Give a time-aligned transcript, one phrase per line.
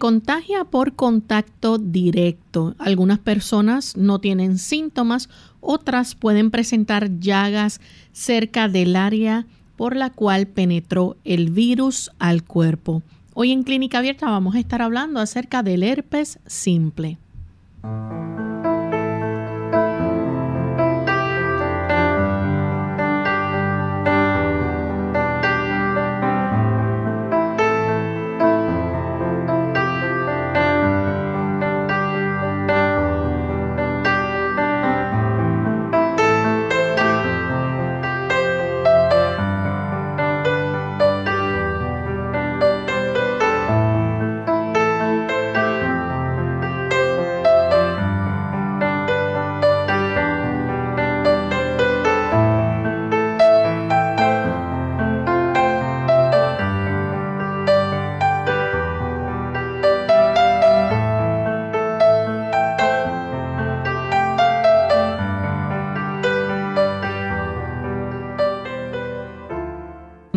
[0.00, 2.74] Contagia por contacto directo.
[2.78, 5.28] Algunas personas no tienen síntomas,
[5.60, 7.80] otras pueden presentar llagas
[8.12, 13.02] cerca del área por la cual penetró el virus al cuerpo.
[13.34, 17.18] Hoy en Clínica Abierta vamos a estar hablando acerca del herpes simple.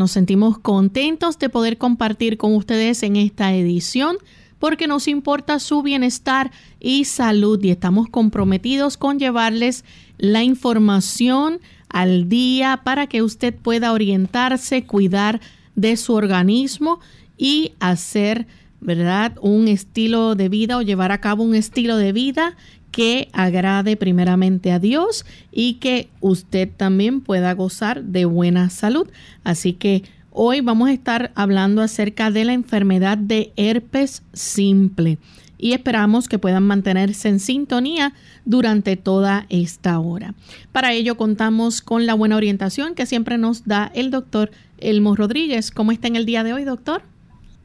[0.03, 4.17] Nos sentimos contentos de poder compartir con ustedes en esta edición
[4.59, 9.85] porque nos importa su bienestar y salud y estamos comprometidos con llevarles
[10.17, 15.39] la información al día para que usted pueda orientarse, cuidar
[15.77, 16.99] de su organismo
[17.37, 18.45] y hacer,
[18.81, 22.57] ¿verdad?, un estilo de vida o llevar a cabo un estilo de vida
[22.93, 29.07] que agrade primeramente a Dios y que usted también pueda gozar de buena salud.
[29.43, 35.17] Así que hoy vamos a estar hablando acerca de la enfermedad de herpes simple
[35.57, 38.13] y esperamos que puedan mantenerse en sintonía
[38.45, 40.35] durante toda esta hora.
[40.71, 45.71] Para ello contamos con la buena orientación que siempre nos da el doctor Elmo Rodríguez.
[45.71, 47.12] ¿Cómo está en el día de hoy, doctor?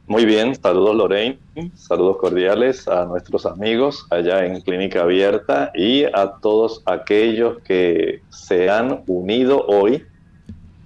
[0.09, 1.39] Muy bien, saludos Lorraine,
[1.75, 8.71] saludos cordiales a nuestros amigos allá en Clínica Abierta y a todos aquellos que se
[8.71, 10.07] han unido hoy,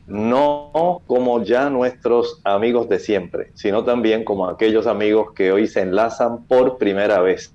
[0.09, 5.83] no como ya nuestros amigos de siempre, sino también como aquellos amigos que hoy se
[5.83, 7.55] enlazan por primera vez.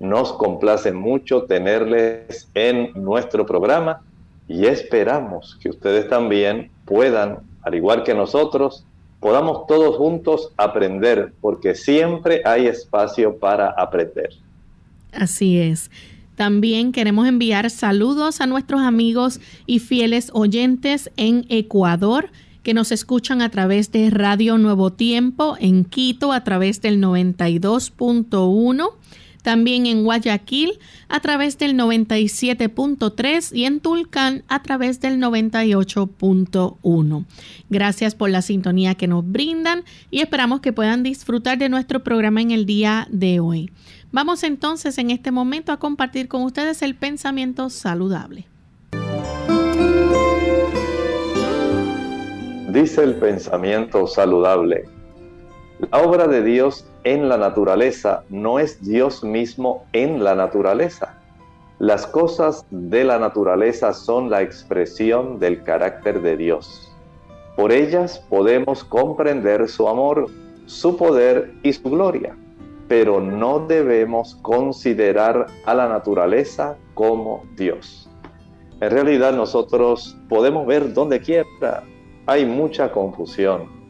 [0.00, 4.00] Nos complace mucho tenerles en nuestro programa
[4.48, 8.86] y esperamos que ustedes también puedan, al igual que nosotros,
[9.22, 14.30] podamos todos juntos aprender, porque siempre hay espacio para aprender.
[15.12, 15.90] Así es.
[16.34, 22.30] También queremos enviar saludos a nuestros amigos y fieles oyentes en Ecuador
[22.64, 28.90] que nos escuchan a través de Radio Nuevo Tiempo en Quito a través del 92.1
[29.42, 30.78] también en Guayaquil
[31.08, 37.24] a través del 97.3 y en Tulcán a través del 98.1.
[37.68, 42.40] Gracias por la sintonía que nos brindan y esperamos que puedan disfrutar de nuestro programa
[42.40, 43.70] en el día de hoy.
[44.12, 48.46] Vamos entonces en este momento a compartir con ustedes el pensamiento saludable.
[52.72, 54.88] Dice el pensamiento saludable.
[55.90, 61.18] La obra de Dios en la naturaleza no es Dios mismo en la naturaleza.
[61.78, 66.92] Las cosas de la naturaleza son la expresión del carácter de Dios.
[67.56, 70.28] Por ellas podemos comprender su amor,
[70.66, 72.36] su poder y su gloria.
[72.88, 78.10] pero no debemos considerar a la naturaleza como Dios.
[78.82, 81.84] En realidad nosotros podemos ver donde quiera,
[82.26, 83.81] hay mucha confusión.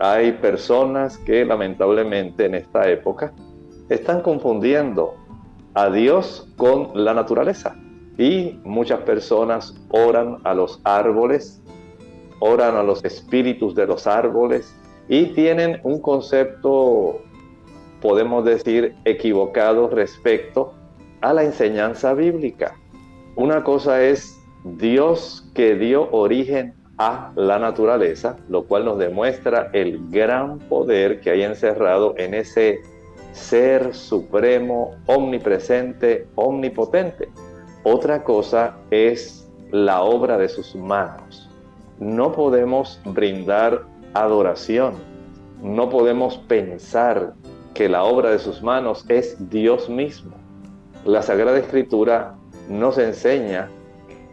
[0.00, 3.34] Hay personas que lamentablemente en esta época
[3.90, 5.14] están confundiendo
[5.74, 7.76] a Dios con la naturaleza.
[8.16, 11.62] Y muchas personas oran a los árboles,
[12.38, 14.74] oran a los espíritus de los árboles
[15.06, 17.20] y tienen un concepto,
[18.00, 20.72] podemos decir, equivocado respecto
[21.20, 22.74] a la enseñanza bíblica.
[23.36, 30.10] Una cosa es Dios que dio origen a la naturaleza, lo cual nos demuestra el
[30.10, 32.82] gran poder que hay encerrado en ese
[33.32, 37.30] ser supremo, omnipresente, omnipotente.
[37.84, 41.48] Otra cosa es la obra de sus manos.
[41.98, 44.92] No podemos brindar adoración,
[45.62, 47.32] no podemos pensar
[47.72, 50.32] que la obra de sus manos es Dios mismo.
[51.06, 52.34] La Sagrada Escritura
[52.68, 53.70] nos enseña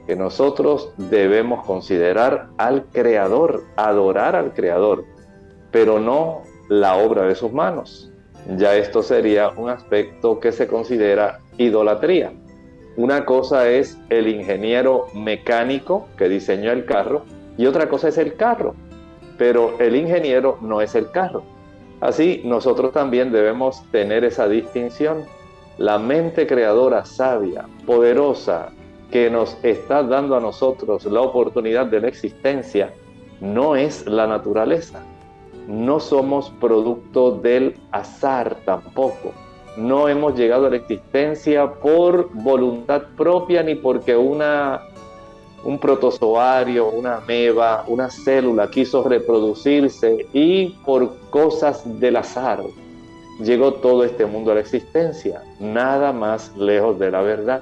[0.08, 5.04] que nosotros debemos considerar al Creador, adorar al Creador,
[5.70, 8.10] pero no la obra de sus manos.
[8.56, 12.32] Ya esto sería un aspecto que se considera idolatría.
[12.96, 17.24] Una cosa es el ingeniero mecánico que diseñó el carro
[17.58, 18.76] y otra cosa es el carro,
[19.38, 21.44] pero el ingeniero no es el carro.
[22.00, 25.26] Así nosotros también debemos tener esa distinción.
[25.78, 28.70] La mente creadora sabia, poderosa,
[29.12, 32.94] que nos está dando a nosotros la oportunidad de la existencia,
[33.40, 35.04] no es la naturaleza.
[35.68, 39.34] No somos producto del azar tampoco
[39.78, 44.82] no hemos llegado a la existencia por voluntad propia ni porque una,
[45.64, 52.64] un protozoario, una ameba, una célula quiso reproducirse y por cosas del azar
[53.40, 55.44] llegó todo este mundo a la existencia.
[55.60, 57.62] Nada más lejos de la verdad.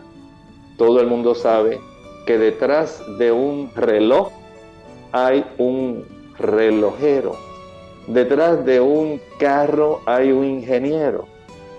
[0.77, 1.79] Todo el mundo sabe
[2.25, 4.31] que detrás de un reloj
[5.11, 6.05] hay un
[6.37, 7.35] relojero.
[8.07, 11.25] Detrás de un carro hay un ingeniero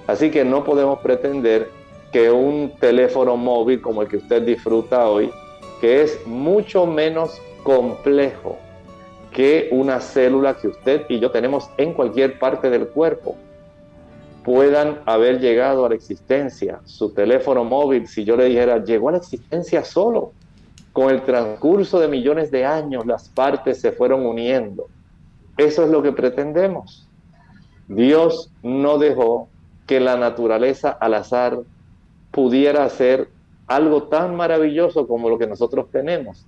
[0.06, 1.68] Así que no podemos pretender
[2.12, 5.30] que un teléfono móvil como el que usted disfruta hoy,
[5.80, 8.56] que es mucho menos complejo
[9.32, 13.36] que una célula que usted y yo tenemos en cualquier parte del cuerpo,
[14.46, 16.78] puedan haber llegado a la existencia.
[16.84, 20.30] Su teléfono móvil, si yo le dijera, llegó a la existencia solo.
[20.92, 24.86] Con el transcurso de millones de años, las partes se fueron uniendo.
[25.56, 27.08] Eso es lo que pretendemos.
[27.88, 29.48] Dios no dejó
[29.84, 31.58] que la naturaleza al azar
[32.30, 33.28] pudiera hacer
[33.66, 36.46] algo tan maravilloso como lo que nosotros tenemos.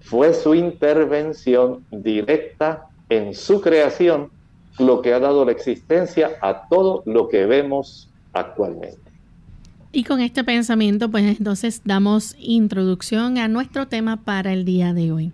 [0.00, 4.30] Fue su intervención directa en su creación
[4.78, 8.98] lo que ha dado la existencia a todo lo que vemos actualmente.
[9.92, 15.10] Y con este pensamiento, pues entonces damos introducción a nuestro tema para el día de
[15.10, 15.32] hoy.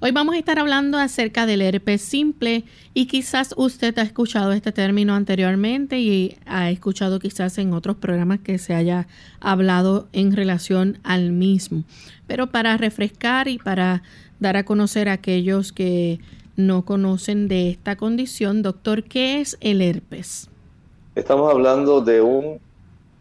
[0.00, 4.72] Hoy vamos a estar hablando acerca del herpes simple y quizás usted ha escuchado este
[4.72, 9.06] término anteriormente y ha escuchado quizás en otros programas que se haya
[9.38, 11.84] hablado en relación al mismo.
[12.26, 14.02] Pero para refrescar y para
[14.40, 16.18] dar a conocer a aquellos que
[16.66, 20.48] no conocen de esta condición, doctor, ¿qué es el herpes?
[21.14, 22.60] Estamos hablando de un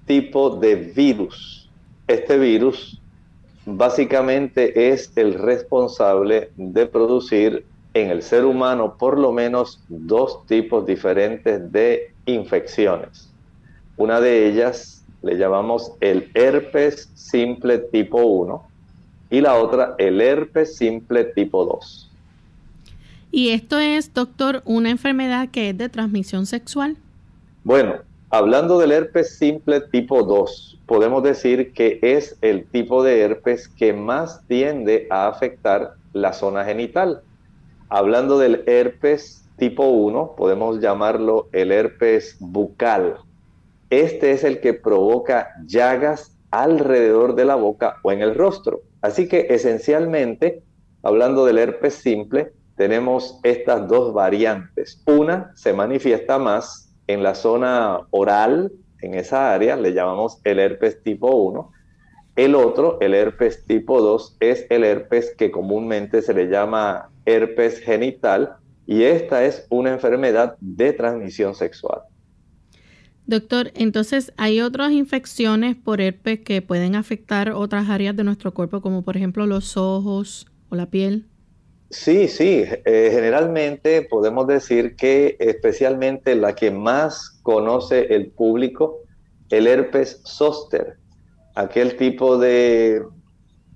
[0.05, 1.69] tipo de virus.
[2.07, 3.01] Este virus
[3.65, 10.85] básicamente es el responsable de producir en el ser humano por lo menos dos tipos
[10.85, 13.29] diferentes de infecciones.
[13.97, 18.63] Una de ellas le llamamos el herpes simple tipo 1
[19.29, 22.10] y la otra el herpes simple tipo 2.
[23.33, 26.97] ¿Y esto es, doctor, una enfermedad que es de transmisión sexual?
[27.63, 27.95] Bueno,
[28.29, 33.93] hablando del herpes simple tipo 2, podemos decir que es el tipo de herpes que
[33.93, 37.21] más tiende a afectar la zona genital.
[37.87, 43.15] Hablando del herpes tipo 1, podemos llamarlo el herpes bucal.
[43.89, 48.81] Este es el que provoca llagas alrededor de la boca o en el rostro.
[49.01, 50.63] Así que esencialmente,
[51.01, 55.01] hablando del herpes simple, tenemos estas dos variantes.
[55.05, 61.01] Una se manifiesta más en la zona oral, en esa área le llamamos el herpes
[61.03, 61.71] tipo 1.
[62.35, 67.79] El otro, el herpes tipo 2, es el herpes que comúnmente se le llama herpes
[67.79, 68.55] genital
[68.87, 72.01] y esta es una enfermedad de transmisión sexual.
[73.25, 78.81] Doctor, entonces hay otras infecciones por herpes que pueden afectar otras áreas de nuestro cuerpo,
[78.81, 81.30] como por ejemplo los ojos o la piel.
[81.91, 88.99] Sí, sí, eh, generalmente podemos decir que especialmente la que más conoce el público,
[89.49, 90.95] el herpes zóster,
[91.53, 93.03] aquel tipo de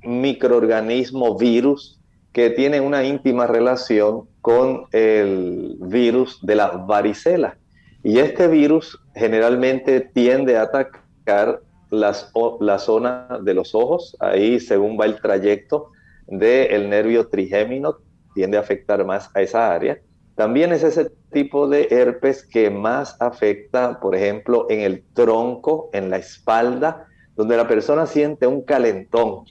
[0.02, 2.00] microorganismo virus
[2.32, 7.58] que tiene una íntima relación con el virus de la varicela.
[8.02, 12.32] Y este virus generalmente tiende a atacar las,
[12.62, 15.92] la zona de los ojos, ahí según va el trayecto
[16.28, 17.98] del nervio trigémino,
[18.36, 20.00] tiende a afectar más a esa área.
[20.36, 26.10] También es ese tipo de herpes que más afecta, por ejemplo, en el tronco, en
[26.10, 29.46] la espalda, donde la persona siente un calentón,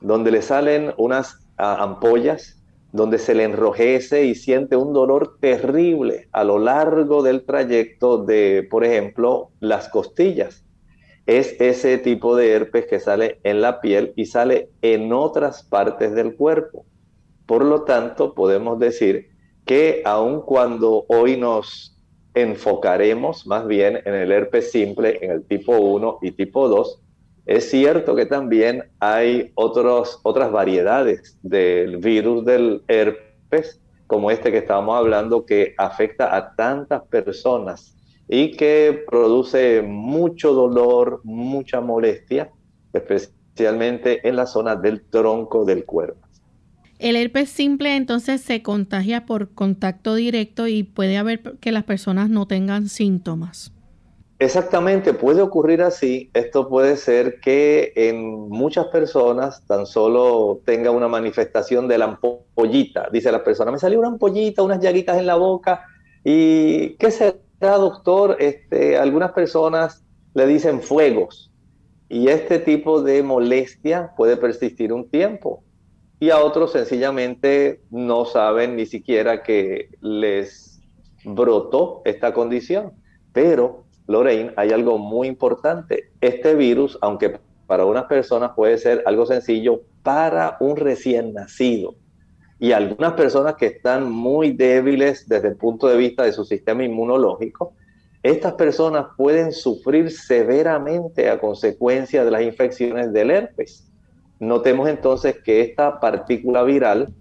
[0.00, 2.56] donde le salen unas ah, ampollas,
[2.92, 8.66] donde se le enrojece y siente un dolor terrible a lo largo del trayecto de,
[8.68, 10.64] por ejemplo, las costillas.
[11.26, 16.14] Es ese tipo de herpes que sale en la piel y sale en otras partes
[16.14, 16.84] del cuerpo.
[17.50, 19.30] Por lo tanto, podemos decir
[19.66, 22.00] que aun cuando hoy nos
[22.32, 27.02] enfocaremos más bien en el herpes simple, en el tipo 1 y tipo 2,
[27.46, 34.58] es cierto que también hay otros, otras variedades del virus del herpes, como este que
[34.58, 37.96] estábamos hablando, que afecta a tantas personas
[38.28, 42.52] y que produce mucho dolor, mucha molestia,
[42.92, 46.29] especialmente en la zona del tronco del cuerpo.
[47.00, 52.28] El herpes simple entonces se contagia por contacto directo y puede haber que las personas
[52.28, 53.72] no tengan síntomas.
[54.38, 56.30] Exactamente, puede ocurrir así.
[56.34, 63.08] Esto puede ser que en muchas personas tan solo tenga una manifestación de la ampollita.
[63.10, 65.86] Dice la persona, me salió una ampollita, unas llaguitas en la boca.
[66.22, 68.36] ¿Y qué será, doctor?
[68.38, 70.04] Este, algunas personas
[70.34, 71.50] le dicen fuegos.
[72.10, 75.64] Y este tipo de molestia puede persistir un tiempo
[76.20, 80.80] y a otros sencillamente no saben ni siquiera que les
[81.24, 82.92] brotó esta condición.
[83.32, 86.12] Pero, Lorraine, hay algo muy importante.
[86.20, 91.94] Este virus, aunque para unas personas puede ser algo sencillo, para un recién nacido
[92.58, 96.84] y algunas personas que están muy débiles desde el punto de vista de su sistema
[96.84, 97.72] inmunológico,
[98.22, 103.89] estas personas pueden sufrir severamente a consecuencia de las infecciones del herpes.
[104.40, 107.14] Notemos entonces que esta partícula viral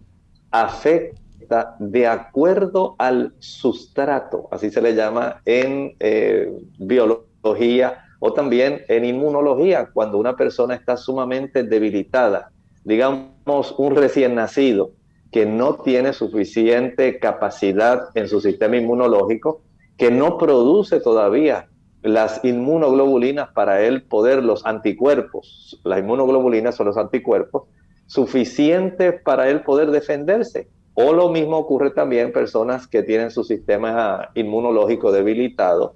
[0.51, 9.05] afecta de acuerdo al sustrato, así se le llama en eh, biología o también en
[9.05, 12.51] inmunología, cuando una persona está sumamente debilitada,
[12.83, 14.91] digamos un recién nacido
[15.31, 19.61] que no tiene suficiente capacidad en su sistema inmunológico,
[19.97, 21.68] que no produce todavía
[22.01, 27.63] las inmunoglobulinas para él poder, los anticuerpos, las inmunoglobulinas son los anticuerpos,
[28.05, 30.67] suficientes para él poder defenderse.
[30.93, 35.95] O lo mismo ocurre también en personas que tienen su sistema inmunológico debilitado,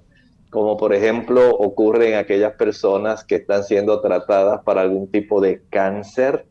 [0.50, 5.62] como por ejemplo ocurre en aquellas personas que están siendo tratadas para algún tipo de
[5.68, 6.46] cáncer,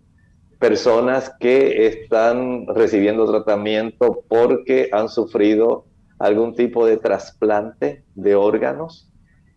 [0.59, 5.85] personas que están recibiendo tratamiento porque han sufrido
[6.19, 9.09] algún tipo de trasplante de órganos,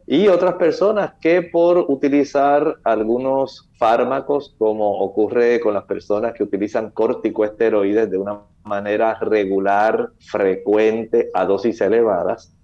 [0.06, 6.90] y otras personas que por utilizar algunos fármacos, como ocurre con las personas que utilizan
[6.90, 12.54] corticoesteroides de una manera regular, frecuente, a dosis elevadas,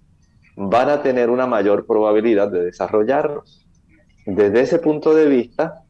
[0.55, 3.65] van a tener una mayor probabilidad de desarrollarlos.
[4.25, 5.83] Desde ese punto de vista,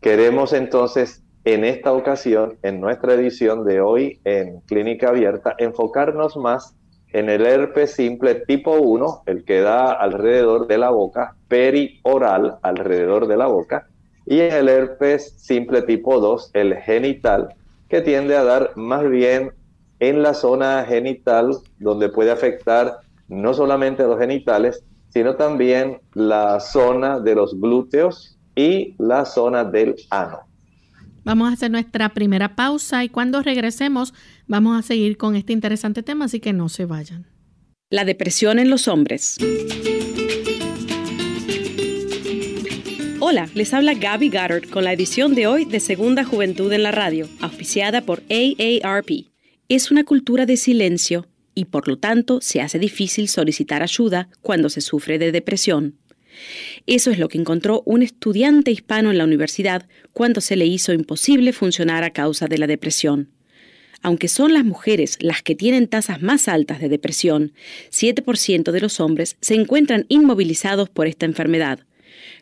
[0.00, 6.74] queremos entonces en esta ocasión, en nuestra edición de hoy en Clínica Abierta, enfocarnos más
[7.14, 13.28] en el herpes simple tipo 1, el que da alrededor de la boca, perioral alrededor
[13.28, 13.86] de la boca,
[14.26, 17.54] y en el herpes simple tipo 2, el genital,
[17.88, 19.52] que tiende a dar más bien
[20.00, 27.20] en la zona genital, donde puede afectar no solamente los genitales, sino también la zona
[27.20, 30.40] de los glúteos y la zona del ano.
[31.24, 34.12] Vamos a hacer nuestra primera pausa y cuando regresemos
[34.46, 37.26] vamos a seguir con este interesante tema, así que no se vayan.
[37.90, 39.36] La depresión en los hombres.
[43.20, 46.92] Hola, les habla Gaby Goddard con la edición de hoy de Segunda Juventud en la
[46.92, 49.28] Radio, auspiciada por AARP.
[49.68, 54.68] Es una cultura de silencio y por lo tanto se hace difícil solicitar ayuda cuando
[54.68, 55.96] se sufre de depresión.
[56.86, 60.92] Eso es lo que encontró un estudiante hispano en la universidad cuando se le hizo
[60.92, 63.30] imposible funcionar a causa de la depresión.
[64.04, 67.52] Aunque son las mujeres las que tienen tasas más altas de depresión,
[67.90, 71.80] 7% de los hombres se encuentran inmovilizados por esta enfermedad,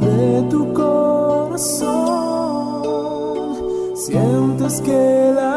[0.00, 1.96] de tu corazón.
[3.94, 5.55] Sientes que la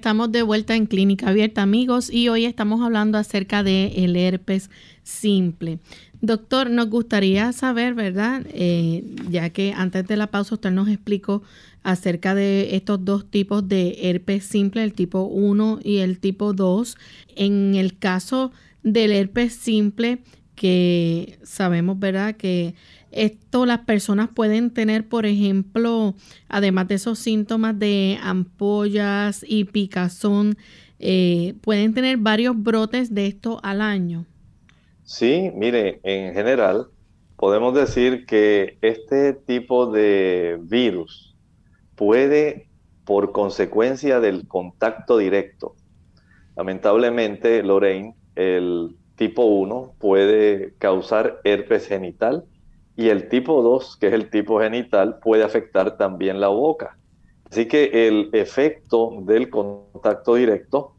[0.00, 4.70] estamos de vuelta en Clínica Abierta, amigos, y hoy estamos hablando acerca del el herpes
[5.02, 5.78] simple.
[6.22, 8.46] Doctor, nos gustaría saber, ¿verdad?
[8.48, 11.42] Eh, ya que antes de la pausa usted nos explicó
[11.82, 16.96] acerca de estos dos tipos de herpes simple, el tipo 1 y el tipo 2.
[17.36, 20.20] En el caso del herpes simple,
[20.54, 22.36] que sabemos, ¿verdad?
[22.36, 22.74] Que
[23.10, 26.14] esto las personas pueden tener, por ejemplo,
[26.48, 30.56] además de esos síntomas de ampollas y picazón,
[30.98, 34.26] eh, pueden tener varios brotes de esto al año.
[35.04, 36.86] Sí, mire, en general
[37.36, 41.34] podemos decir que este tipo de virus
[41.96, 42.68] puede,
[43.04, 45.74] por consecuencia del contacto directo,
[46.54, 52.44] lamentablemente, Lorraine, el tipo 1 puede causar herpes genital
[53.00, 56.98] y el tipo 2, que es el tipo genital, puede afectar también la boca.
[57.50, 60.92] Así que el efecto del contacto directo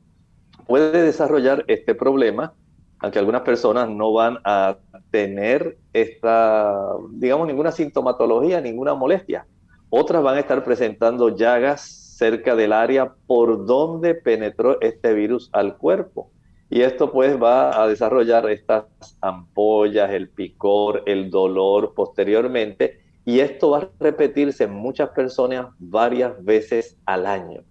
[0.66, 2.56] puede desarrollar este problema,
[2.98, 4.80] aunque algunas personas no van a
[5.12, 6.74] tener esta,
[7.12, 9.46] digamos, ninguna sintomatología, ninguna molestia.
[9.92, 15.78] Otras van a estar presentando llagas cerca del área por donde penetró este virus al
[15.78, 16.31] cuerpo.
[16.72, 18.86] Y esto pues va a desarrollar estas
[19.20, 23.02] ampollas, el picor, el dolor posteriormente.
[23.26, 27.64] Y esto va a repetirse en muchas personas varias veces al año.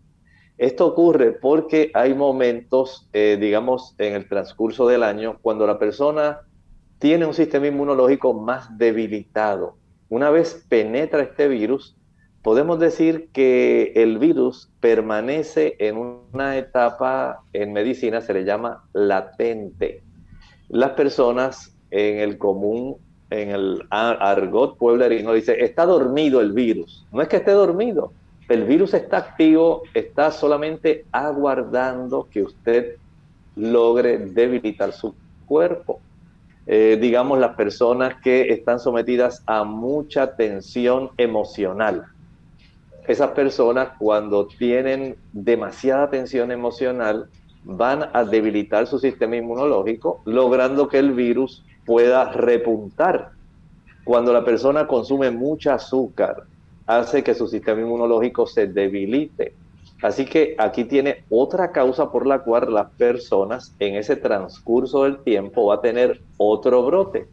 [0.58, 6.42] Esto ocurre porque hay momentos, eh, digamos, en el transcurso del año, cuando la persona
[6.98, 9.78] tiene un sistema inmunológico más debilitado.
[10.10, 11.96] Una vez penetra este virus,
[12.42, 20.02] podemos decir que el virus permanece en una etapa en medicina, se le llama latente.
[20.68, 22.96] Las personas en el común,
[23.30, 27.06] en el argot pueblerino, dice, está dormido el virus.
[27.12, 28.12] No es que esté dormido,
[28.48, 32.96] el virus está activo, está solamente aguardando que usted
[33.56, 35.14] logre debilitar su
[35.46, 36.00] cuerpo.
[36.66, 42.06] Eh, digamos, las personas que están sometidas a mucha tensión emocional
[43.10, 47.28] esas personas cuando tienen demasiada tensión emocional
[47.64, 53.32] van a debilitar su sistema inmunológico, logrando que el virus pueda repuntar.
[54.04, 56.44] Cuando la persona consume mucha azúcar,
[56.86, 59.54] hace que su sistema inmunológico se debilite.
[60.02, 65.18] Así que aquí tiene otra causa por la cual las personas en ese transcurso del
[65.18, 67.26] tiempo va a tener otro brote.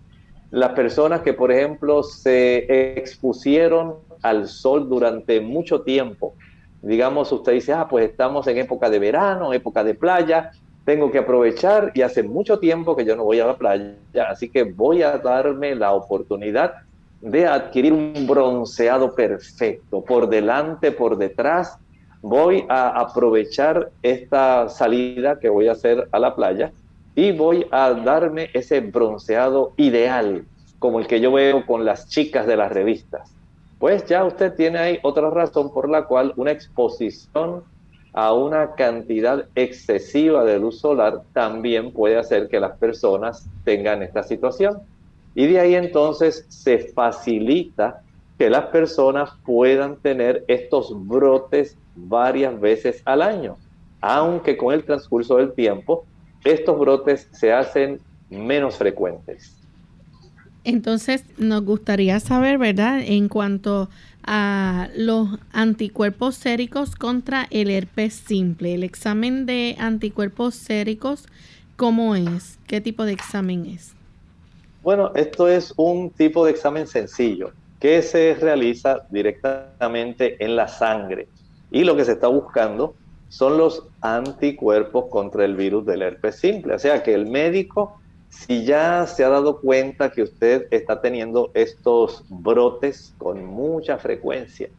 [0.51, 6.35] Las personas que, por ejemplo, se expusieron al sol durante mucho tiempo,
[6.81, 10.51] digamos, usted dice, ah, pues estamos en época de verano, época de playa,
[10.85, 13.97] tengo que aprovechar y hace mucho tiempo que yo no voy a la playa,
[14.29, 16.75] así que voy a darme la oportunidad
[17.21, 21.77] de adquirir un bronceado perfecto, por delante, por detrás.
[22.21, 26.71] Voy a aprovechar esta salida que voy a hacer a la playa
[27.15, 30.45] y voy a darme ese bronceado ideal,
[30.79, 33.36] como el que yo veo con las chicas de las revistas.
[33.79, 37.63] Pues ya usted tiene ahí otra razón por la cual una exposición
[38.13, 44.23] a una cantidad excesiva de luz solar también puede hacer que las personas tengan esta
[44.23, 44.79] situación.
[45.35, 48.01] Y de ahí entonces se facilita
[48.39, 53.57] que las personas puedan tener estos brotes varias veces al año,
[54.01, 56.05] aunque con el transcurso del tiempo
[56.43, 59.56] estos brotes se hacen menos frecuentes.
[60.63, 63.01] Entonces nos gustaría saber, ¿verdad?
[63.01, 63.89] En cuanto
[64.23, 71.25] a los anticuerpos séricos contra el herpes simple, el examen de anticuerpos séricos,
[71.77, 72.59] ¿cómo es?
[72.67, 73.93] ¿Qué tipo de examen es?
[74.83, 81.27] Bueno, esto es un tipo de examen sencillo que se realiza directamente en la sangre
[81.71, 82.95] y lo que se está buscando
[83.29, 86.73] son los anticuerpos contra el virus del herpes simple.
[86.73, 87.99] O sea que el médico,
[88.45, 94.69] si ya se ha dado cuenta que usted está teniendo estos brotes con mucha frecuencia,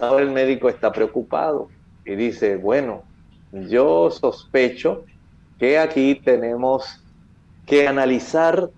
[0.00, 1.68] ahora el médico está preocupado
[2.04, 3.04] y dice, bueno,
[3.52, 5.04] yo sospecho
[5.58, 7.04] que aquí tenemos
[7.64, 8.70] que analizar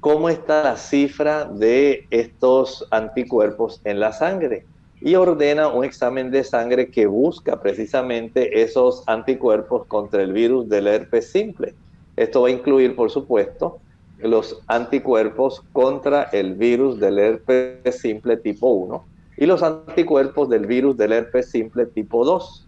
[0.00, 4.66] cómo está la cifra de estos anticuerpos en la sangre
[5.00, 10.86] y ordena un examen de sangre que busca precisamente esos anticuerpos contra el virus del
[10.86, 11.74] herpes simple.
[12.16, 13.78] Esto va a incluir, por supuesto,
[14.18, 19.04] los anticuerpos contra el virus del herpes simple tipo 1
[19.36, 22.66] y los anticuerpos del virus del herpes simple tipo 2.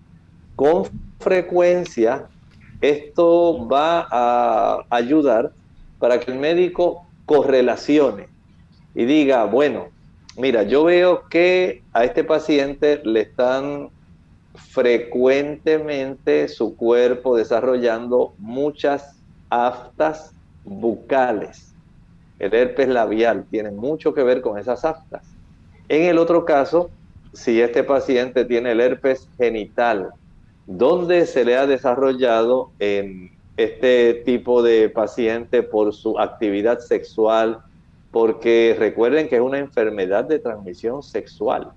[0.56, 0.84] Con
[1.18, 2.26] frecuencia,
[2.80, 5.52] esto va a ayudar
[5.98, 8.28] para que el médico correlacione
[8.94, 9.88] y diga, bueno,
[10.36, 13.90] mira, yo veo que a este paciente le están
[14.54, 19.17] frecuentemente su cuerpo desarrollando muchas
[19.50, 20.32] aftas
[20.64, 21.74] bucales.
[22.38, 25.22] El herpes labial tiene mucho que ver con esas aftas.
[25.88, 26.90] En el otro caso,
[27.32, 30.10] si este paciente tiene el herpes genital,
[30.66, 37.58] donde se le ha desarrollado en este tipo de paciente por su actividad sexual,
[38.10, 41.72] porque recuerden que es una enfermedad de transmisión sexual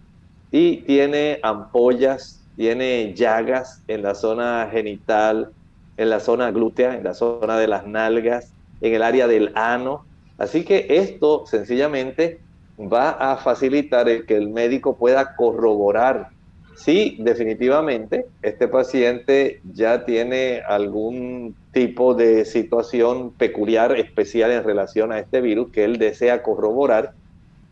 [0.51, 5.51] y tiene ampollas, tiene llagas en la zona genital,
[5.97, 10.05] en la zona glútea, en la zona de las nalgas, en el área del ano.
[10.37, 12.39] Así que esto sencillamente
[12.79, 16.29] va a facilitar el que el médico pueda corroborar
[16.75, 25.19] Sí, definitivamente, este paciente ya tiene algún tipo de situación peculiar, especial en relación a
[25.19, 27.13] este virus que él desea corroborar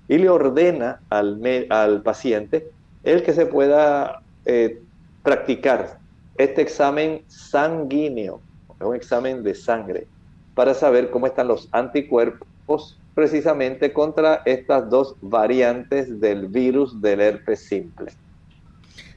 [0.08, 2.68] y le ordena al, al paciente
[3.04, 4.80] el que se pueda eh,
[5.24, 5.99] practicar
[6.40, 8.42] este examen sanguíneo,
[8.80, 10.08] un examen de sangre,
[10.56, 17.60] para saber cómo están los anticuerpos precisamente contra estas dos variantes del virus del herpes
[17.60, 18.14] simple.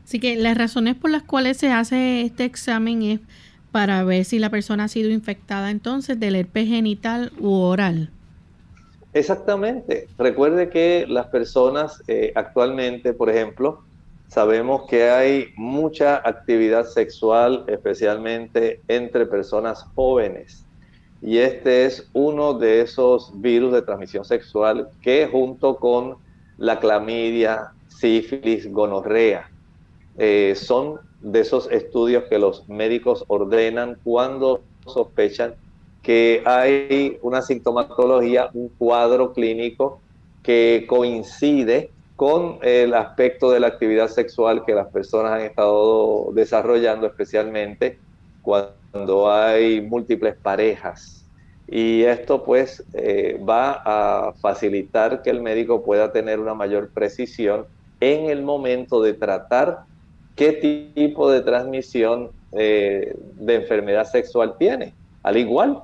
[0.05, 3.21] Así que las razones por las cuales se hace este examen es
[3.71, 8.11] para ver si la persona ha sido infectada entonces del herpes genital u oral.
[9.13, 10.09] Exactamente.
[10.19, 13.85] Recuerde que las personas eh, actualmente, por ejemplo,
[14.33, 20.65] sabemos que hay mucha actividad sexual, especialmente entre personas jóvenes.
[21.21, 26.17] Y este es uno de esos virus de transmisión sexual que junto con
[26.57, 29.51] la clamidia, sífilis, gonorrea,
[30.17, 35.55] eh, son de esos estudios que los médicos ordenan cuando sospechan
[36.03, 40.01] que hay una sintomatología, un cuadro clínico
[40.43, 47.07] que coincide con el aspecto de la actividad sexual que las personas han estado desarrollando,
[47.07, 47.99] especialmente
[48.43, 51.25] cuando hay múltiples parejas.
[51.67, 57.67] Y esto pues eh, va a facilitar que el médico pueda tener una mayor precisión
[58.01, 59.85] en el momento de tratar
[60.37, 60.53] qué
[60.95, 64.93] tipo de transmisión eh, de enfermedad sexual tiene.
[65.23, 65.83] Al igual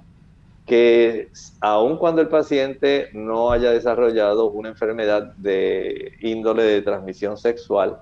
[0.68, 7.96] que aun cuando el paciente no haya desarrollado una enfermedad de índole de transmisión sexual,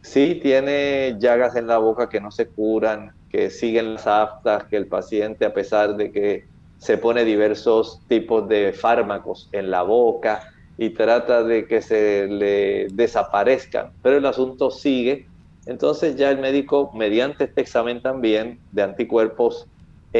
[0.00, 4.76] sí tiene llagas en la boca que no se curan, que siguen las aftas, que
[4.76, 6.46] el paciente, a pesar de que
[6.78, 10.42] se pone diversos tipos de fármacos en la boca
[10.78, 15.26] y trata de que se le desaparezcan, pero el asunto sigue,
[15.66, 19.66] entonces ya el médico, mediante este examen también de anticuerpos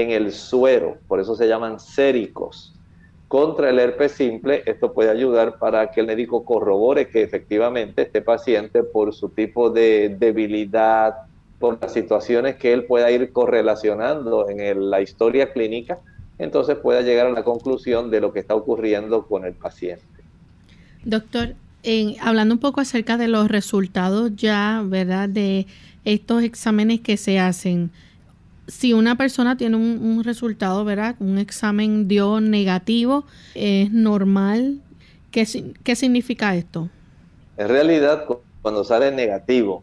[0.03, 2.73] en el suero, por eso se llaman séricos,
[3.29, 8.23] contra el herpes simple, esto puede ayudar para que el médico corrobore que efectivamente este
[8.23, 11.15] paciente, por su tipo de debilidad,
[11.59, 15.99] por las situaciones que él pueda ir correlacionando en la historia clínica,
[16.39, 20.05] entonces pueda llegar a la conclusión de lo que está ocurriendo con el paciente.
[21.05, 21.55] Doctor,
[22.21, 25.29] hablando un poco acerca de los resultados ya, ¿verdad?
[25.29, 25.67] De
[26.05, 27.91] estos exámenes que se hacen.
[28.68, 31.16] Si una persona tiene un, resultado, ¿verdad?
[31.20, 33.24] Un examen dio negativo,
[33.55, 34.81] ¿es normal?
[35.31, 35.46] ¿Qué,
[35.85, 36.88] ¿Qué significa esto?
[37.57, 38.24] En realidad,
[38.62, 39.83] cuando sale negativo,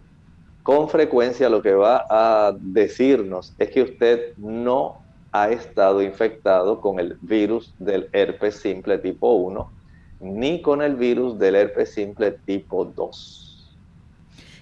[0.63, 6.99] con frecuencia lo que va a decirnos es que usted no ha estado infectado con
[6.99, 9.83] el virus del herpes simple tipo 1
[10.23, 13.43] ni con el virus del herpes simple tipo 2.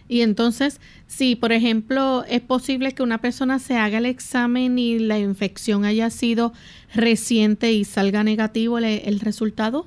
[0.08, 0.82] Y entonces,
[1.12, 5.84] si por ejemplo es posible que una persona se haga el examen y la infección
[5.84, 6.54] haya sido
[6.96, 9.86] reciente y salga negativo el, resultado.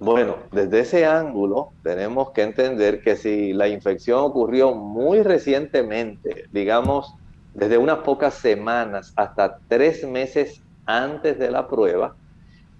[0.00, 7.14] Bueno, desde ese ángulo tenemos que entender que si la infección ocurrió muy recientemente, digamos
[7.54, 12.16] desde unas pocas semanas hasta tres meses antes de la prueba,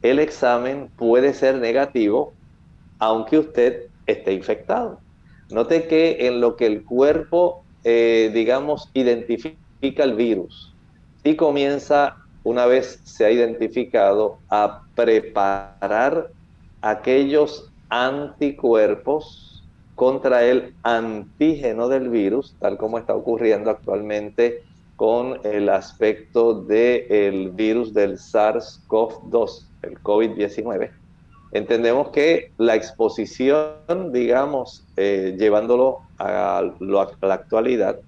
[0.03, 2.33] el examen puede ser negativo
[2.99, 4.99] aunque usted esté infectado.
[5.51, 10.75] Note que en lo que el cuerpo, eh, digamos, identifica el virus.
[11.25, 16.29] Y comienza, una vez se ha identificado, a preparar
[16.83, 24.63] aquellos anticuerpos contra el antígeno del virus, tal como está ocurriendo actualmente
[24.97, 30.91] con el aspecto del virus del SARS-CoV-2 el COVID-19,
[31.53, 38.01] entendemos que la exposición, digamos, eh, llevándolo a, la actualidad,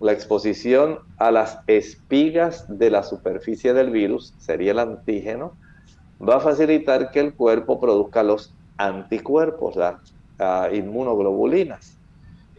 [0.00, 5.52] la exposición a las espigas de la superficie del virus, sería el antígeno,
[6.26, 9.96] va a facilitar que el cuerpo produzca los anticuerpos, las
[10.72, 11.96] inmunoglobulinas.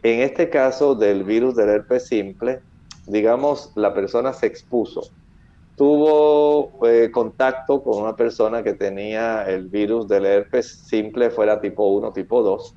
[0.03, 2.61] En este caso del virus del herpes simple,
[3.07, 5.09] digamos, la persona se expuso
[5.77, 11.85] tuvo eh, contacto con una persona que tenía el virus del herpes simple, fuera tipo
[11.87, 12.75] 1, tipo 2,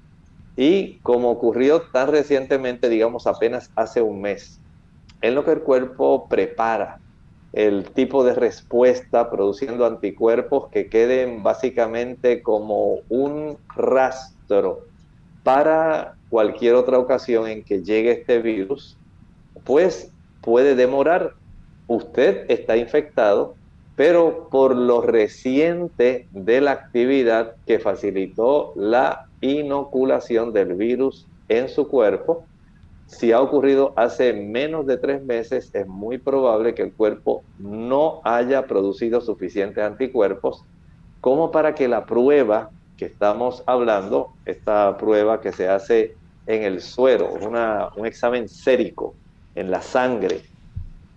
[0.57, 4.61] y como ocurrió tan recientemente, digamos apenas hace un mes,
[5.23, 7.01] en lo que el cuerpo prepara
[7.55, 14.83] el tipo de respuesta produciendo anticuerpos que queden básicamente como un rastro
[15.43, 18.99] para cualquier otra ocasión en que llegue este virus,
[19.65, 21.35] pues puede demorar
[21.91, 23.57] usted está infectado,
[23.97, 31.89] pero por lo reciente de la actividad que facilitó la inoculación del virus en su
[31.89, 32.45] cuerpo,
[33.07, 38.21] si ha ocurrido hace menos de tres meses, es muy probable que el cuerpo no
[38.23, 40.63] haya producido suficientes anticuerpos
[41.21, 46.15] como para que la prueba que estamos hablando, esta prueba que se hace
[46.47, 47.33] en el suero,
[47.97, 49.17] un examen sérico
[49.57, 50.43] en la sangre,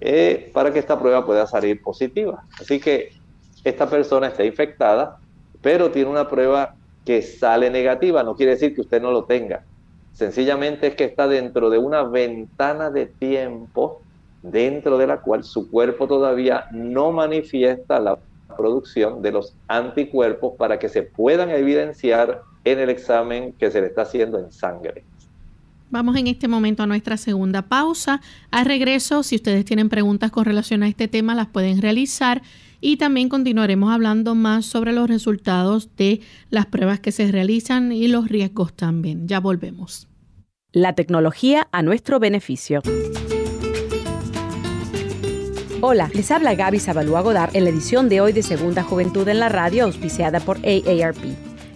[0.06, 2.44] eh, para que esta prueba pueda salir positiva.
[2.60, 3.14] Así que
[3.64, 5.18] esta persona está infectada,
[5.62, 8.22] pero tiene una prueba que sale negativa.
[8.22, 9.64] No quiere decir que usted no lo tenga.
[10.12, 14.02] Sencillamente es que está dentro de una ventana de tiempo
[14.42, 18.20] dentro de la cual su cuerpo todavía no manifiesta la
[18.58, 23.88] producción de los anticuerpos para que se puedan evidenciar en el examen que se le
[23.88, 25.06] está haciendo en sangre.
[25.94, 28.20] Vamos en este momento a nuestra segunda pausa.
[28.50, 32.42] Al regreso, si ustedes tienen preguntas con relación a este tema, las pueden realizar
[32.82, 38.08] y también continuaremos hablando más sobre los resultados de las pruebas que se realizan y
[38.08, 39.28] los riesgos también.
[39.28, 40.08] Ya volvemos.
[40.72, 42.82] La tecnología a nuestro beneficio.
[45.82, 49.38] Hola, les habla Gaby Zabalúa Godard en la edición de hoy de Segunda Juventud en
[49.38, 51.53] la Radio, auspiciada por AARP.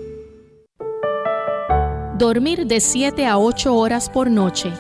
[2.19, 4.71] Dormir de 7 a 8 horas por noche,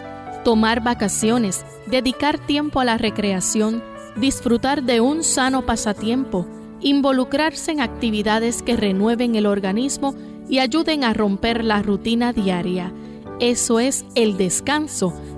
[0.44, 3.82] tomar vacaciones, dedicar tiempo a la recreación,
[4.16, 6.46] disfrutar de un sano pasatiempo,
[6.80, 10.16] involucrarse en actividades que renueven el organismo
[10.48, 12.92] y ayuden a romper la rutina diaria.
[13.40, 15.14] Eso es el descanso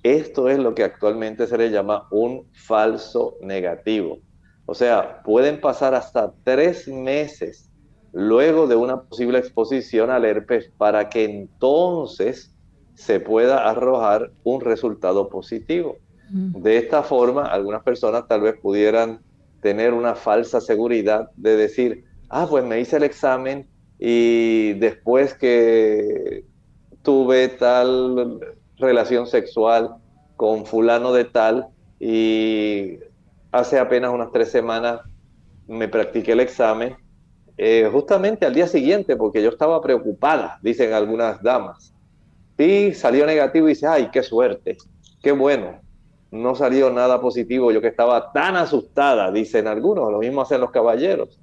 [0.05, 4.19] Esto es lo que actualmente se le llama un falso negativo.
[4.67, 7.71] O sea, pueden pasar hasta tres meses
[8.13, 12.55] luego de una posible exposición al herpes para que entonces
[12.93, 15.97] se pueda arrojar un resultado positivo.
[16.29, 19.21] De esta forma, algunas personas tal vez pudieran
[19.59, 26.45] tener una falsa seguridad de decir, ah, pues me hice el examen y después que
[27.01, 28.39] tuve tal
[28.77, 29.95] relación sexual
[30.35, 31.67] con fulano de tal
[31.99, 32.99] y
[33.51, 35.01] hace apenas unas tres semanas
[35.67, 36.95] me practiqué el examen,
[37.57, 41.93] eh, justamente al día siguiente, porque yo estaba preocupada, dicen algunas damas,
[42.57, 44.77] y salió negativo y dice, ay, qué suerte,
[45.23, 45.79] qué bueno,
[46.31, 50.71] no salió nada positivo, yo que estaba tan asustada, dicen algunos, lo mismo hacen los
[50.71, 51.39] caballeros.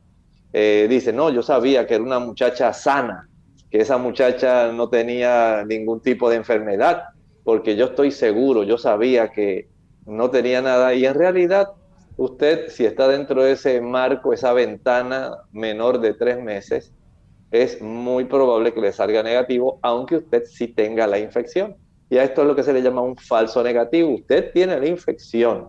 [0.53, 3.29] Eh, dicen, no, yo sabía que era una muchacha sana,
[3.71, 7.05] que esa muchacha no tenía ningún tipo de enfermedad,
[7.45, 9.69] porque yo estoy seguro, yo sabía que
[10.07, 11.69] no tenía nada y en realidad
[12.17, 16.93] usted si está dentro de ese marco, esa ventana menor de tres meses,
[17.51, 21.77] es muy probable que le salga negativo, aunque usted sí tenga la infección.
[22.09, 24.11] Y a esto es lo que se le llama un falso negativo.
[24.11, 25.69] Usted tiene la infección,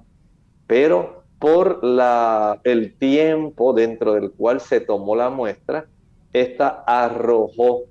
[0.65, 5.87] pero por la, el tiempo dentro del cual se tomó la muestra,
[6.31, 7.83] esta arrojó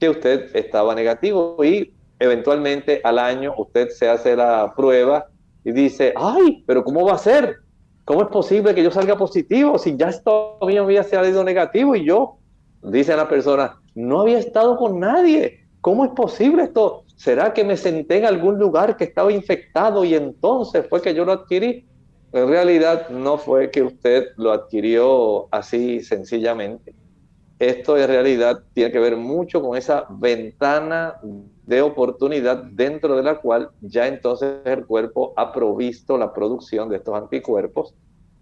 [0.00, 5.26] que usted estaba negativo y eventualmente al año usted se hace la prueba
[5.64, 7.56] y dice, ay, pero ¿cómo va a ser?
[8.04, 12.06] ¿Cómo es posible que yo salga positivo si ya esto mío había salido negativo y
[12.06, 12.38] yo,
[12.82, 15.66] dice la persona, no había estado con nadie?
[15.80, 17.04] ¿Cómo es posible esto?
[17.16, 21.24] ¿Será que me senté en algún lugar que estaba infectado y entonces fue que yo
[21.24, 21.86] lo adquirí?
[22.32, 26.94] En realidad no fue que usted lo adquirió así sencillamente.
[27.58, 31.14] Esto en realidad tiene que ver mucho con esa ventana
[31.66, 36.96] de oportunidad dentro de la cual ya entonces el cuerpo ha provisto la producción de
[36.96, 37.94] estos anticuerpos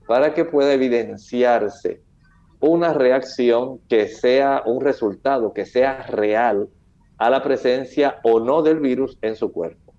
[0.06, 2.02] para que pueda evidenciarse
[2.60, 6.68] una reacción que sea un resultado, que sea real
[7.18, 9.94] a la presencia o no del virus en su cuerpo.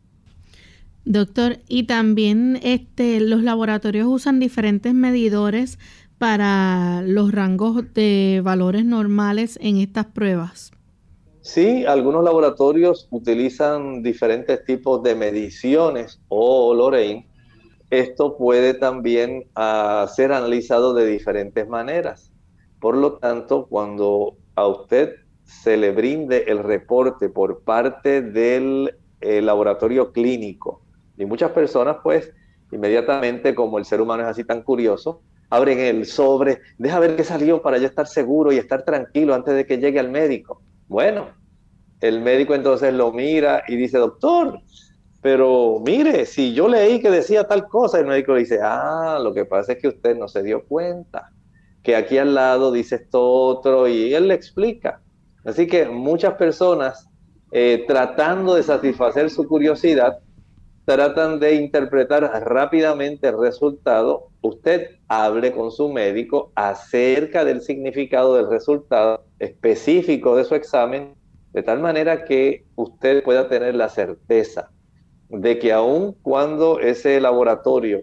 [1.05, 5.79] Doctor, y también este, los laboratorios usan diferentes medidores
[6.17, 10.71] para los rangos de valores normales en estas pruebas.
[11.41, 17.27] Sí, algunos laboratorios utilizan diferentes tipos de mediciones o Lorraine.
[17.89, 22.33] Esto puede también uh, ser analizado de diferentes maneras.
[22.81, 29.41] Por lo tanto, cuando a usted se le brinde el reporte por parte del eh,
[29.41, 30.81] laboratorio clínico.
[31.17, 32.33] Y muchas personas, pues,
[32.71, 37.23] inmediatamente, como el ser humano es así tan curioso, abren el sobre, deja ver qué
[37.23, 40.61] salió para ya estar seguro y estar tranquilo antes de que llegue al médico.
[40.87, 41.29] Bueno,
[42.01, 44.59] el médico entonces lo mira y dice, doctor,
[45.21, 49.45] pero mire, si yo leí que decía tal cosa, el médico dice, ah, lo que
[49.45, 51.31] pasa es que usted no se dio cuenta,
[51.81, 55.01] que aquí al lado dice esto otro, y él le explica.
[55.43, 57.09] Así que muchas personas,
[57.51, 60.19] eh, tratando de satisfacer su curiosidad,
[60.85, 64.27] tratan de interpretar rápidamente el resultado.
[64.41, 71.15] Usted hable con su médico acerca del significado del resultado específico de su examen,
[71.53, 74.71] de tal manera que usted pueda tener la certeza
[75.29, 78.01] de que aun cuando ese laboratorio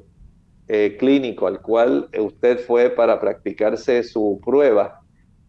[0.69, 5.01] eh, clínico al cual usted fue para practicarse su prueba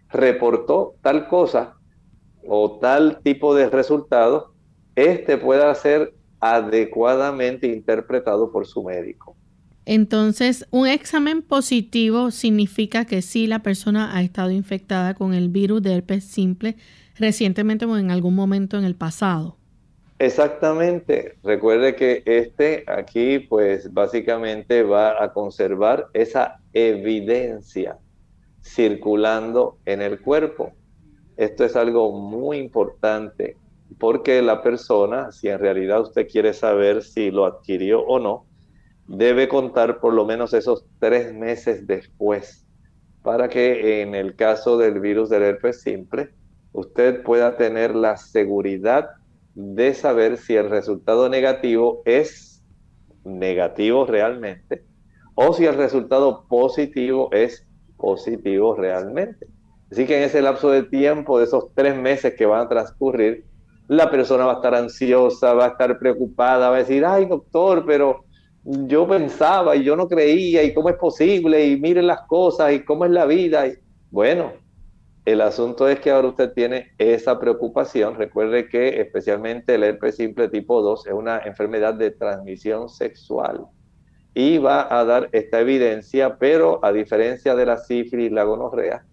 [0.10, 1.76] reportó tal cosa,
[2.48, 4.54] o tal tipo de resultado,
[4.96, 9.36] este pueda ser adecuadamente interpretado por su médico.
[9.86, 15.84] Entonces, un examen positivo significa que sí la persona ha estado infectada con el virus
[15.84, 16.76] de herpes simple
[17.18, 19.58] recientemente o en algún momento en el pasado.
[20.18, 21.38] Exactamente.
[21.44, 27.98] Recuerde que este aquí, pues básicamente va a conservar esa evidencia
[28.64, 30.72] circulando en el cuerpo.
[31.38, 33.58] Esto es algo muy importante
[34.00, 38.46] porque la persona, si en realidad usted quiere saber si lo adquirió o no,
[39.08, 42.66] debe contar por lo menos esos tres meses después
[43.26, 46.30] para que en el caso del virus del herpes simple,
[46.74, 49.10] usted pueda tener la seguridad
[49.56, 52.64] de saber si el resultado negativo es
[53.24, 54.84] negativo realmente
[55.34, 59.48] o si el resultado positivo es positivo realmente.
[59.92, 63.44] Así que en ese lapso de tiempo, de esos tres meses que van a transcurrir,
[63.88, 67.86] la persona va a estar ansiosa, va a estar preocupada, va a decir, ay doctor,
[67.88, 68.25] pero
[68.66, 72.84] yo pensaba y yo no creía y cómo es posible y miren las cosas y
[72.84, 73.68] cómo es la vida.
[73.68, 73.76] Y,
[74.12, 74.54] bueno,
[75.26, 78.16] el asunto es que ahora usted tiene esa preocupación.
[78.16, 83.66] Recuerde que especialmente el herpes simple tipo 2 es una enfermedad de transmisión sexual
[84.34, 89.06] y va a dar esta evidencia, pero a diferencia de la sífilis y la gonorrea,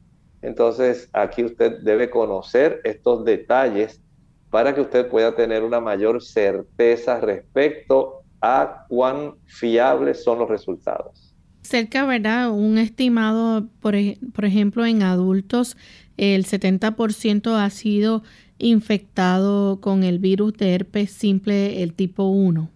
[0.42, 4.02] entonces, aquí usted debe conocer estos detalles
[4.50, 11.34] para que usted pueda tener una mayor certeza respecto a cuán fiables son los resultados.
[11.62, 12.50] Cerca, ¿verdad?
[12.50, 13.94] Un estimado, por,
[14.34, 15.76] por ejemplo, en adultos,
[16.16, 18.22] el 70% ha sido
[18.58, 22.68] infectado con el virus de herpes simple, el tipo 1.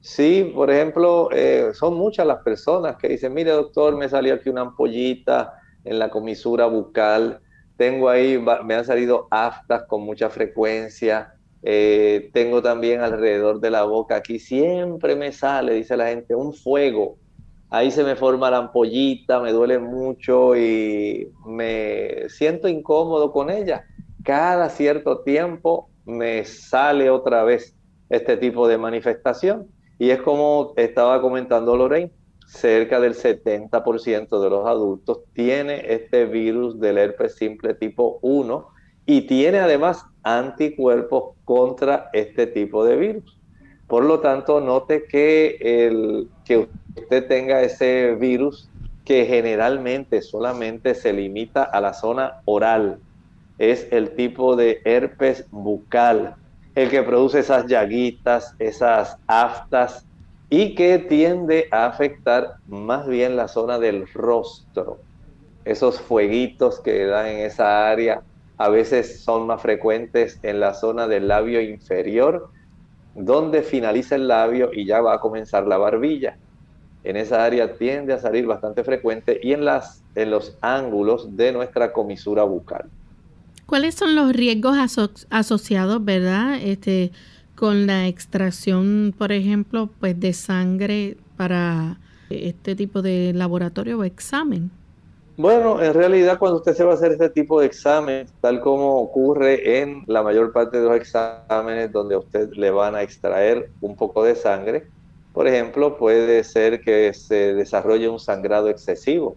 [0.00, 4.48] Sí, por ejemplo, eh, son muchas las personas que dicen, mire doctor, me salió aquí
[4.48, 5.54] una ampollita,
[5.84, 7.40] en la comisura bucal,
[7.76, 11.34] tengo ahí, me han salido aftas con mucha frecuencia,
[11.70, 16.54] eh, tengo también alrededor de la boca, aquí siempre me sale, dice la gente, un
[16.54, 17.18] fuego,
[17.68, 23.84] ahí se me forma la ampollita, me duele mucho y me siento incómodo con ella.
[24.24, 27.76] Cada cierto tiempo me sale otra vez
[28.08, 29.68] este tipo de manifestación.
[29.98, 32.12] Y es como estaba comentando Lorraine,
[32.46, 38.68] cerca del 70% de los adultos tiene este virus del herpes simple tipo 1
[39.04, 40.06] y tiene además
[40.36, 43.38] anticuerpos contra este tipo de virus.
[43.86, 48.68] Por lo tanto, note que, el, que usted tenga ese virus
[49.04, 52.98] que generalmente solamente se limita a la zona oral,
[53.56, 56.36] es el tipo de herpes bucal,
[56.74, 60.04] el que produce esas llaguitas, esas aftas
[60.50, 64.98] y que tiende a afectar más bien la zona del rostro.
[65.64, 68.22] Esos fueguitos que dan en esa área
[68.58, 72.50] a veces son más frecuentes en la zona del labio inferior,
[73.14, 76.36] donde finaliza el labio y ya va a comenzar la barbilla.
[77.04, 81.52] En esa área tiende a salir bastante frecuente y en, las, en los ángulos de
[81.52, 82.86] nuestra comisura bucal.
[83.66, 84.76] ¿Cuáles son los riesgos
[85.30, 86.58] asociados, verdad?
[86.60, 87.12] Este,
[87.54, 91.98] con la extracción, por ejemplo, pues de sangre para
[92.30, 94.70] este tipo de laboratorio o examen?
[95.38, 98.96] Bueno, en realidad cuando usted se va a hacer este tipo de examen, tal como
[98.96, 103.70] ocurre en la mayor parte de los exámenes donde a usted le van a extraer
[103.80, 104.88] un poco de sangre,
[105.32, 109.36] por ejemplo, puede ser que se desarrolle un sangrado excesivo.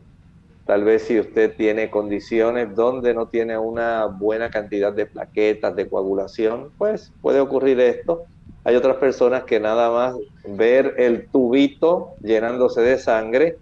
[0.66, 5.88] Tal vez si usted tiene condiciones donde no tiene una buena cantidad de plaquetas, de
[5.88, 8.24] coagulación, pues puede ocurrir esto.
[8.64, 10.16] Hay otras personas que nada más
[10.47, 13.60] ver el tubito llenándose de sangre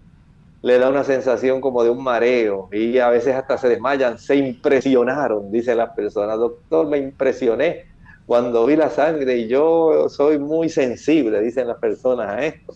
[0.61, 4.17] le da una sensación como de un mareo y a veces hasta se desmayan.
[4.17, 6.37] Se impresionaron, dice las personas.
[6.37, 7.85] Doctor, me impresioné
[8.25, 12.73] cuando vi la sangre y yo soy muy sensible, dicen las personas a esto.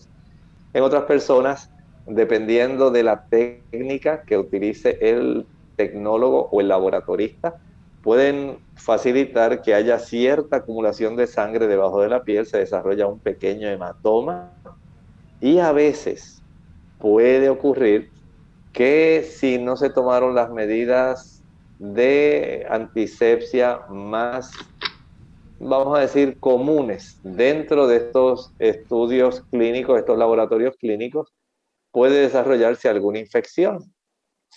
[0.72, 1.70] En otras personas
[2.06, 7.56] dependiendo de la técnica que utilice el tecnólogo o el laboratorista,
[8.02, 13.18] pueden facilitar que haya cierta acumulación de sangre debajo de la piel, se desarrolla un
[13.18, 14.52] pequeño hematoma
[15.40, 16.42] y a veces
[17.04, 18.10] puede ocurrir
[18.72, 21.42] que si no se tomaron las medidas
[21.78, 24.52] de antisepsia más,
[25.60, 31.30] vamos a decir, comunes dentro de estos estudios clínicos, estos laboratorios clínicos,
[31.92, 33.84] puede desarrollarse alguna infección.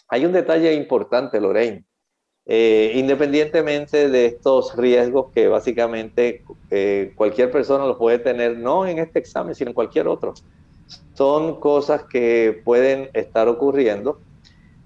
[0.07, 1.83] Hay un detalle importante, Lorraine.
[2.45, 8.99] Eh, independientemente de estos riesgos que básicamente eh, cualquier persona los puede tener, no en
[8.99, 10.33] este examen, sino en cualquier otro,
[11.13, 14.19] son cosas que pueden estar ocurriendo.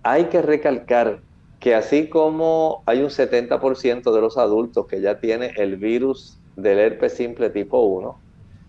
[0.04, 1.22] Hay que recalcar
[1.60, 6.80] que así como hay un 70% de los adultos que ya tiene el virus del
[6.80, 8.18] herpes simple tipo 1,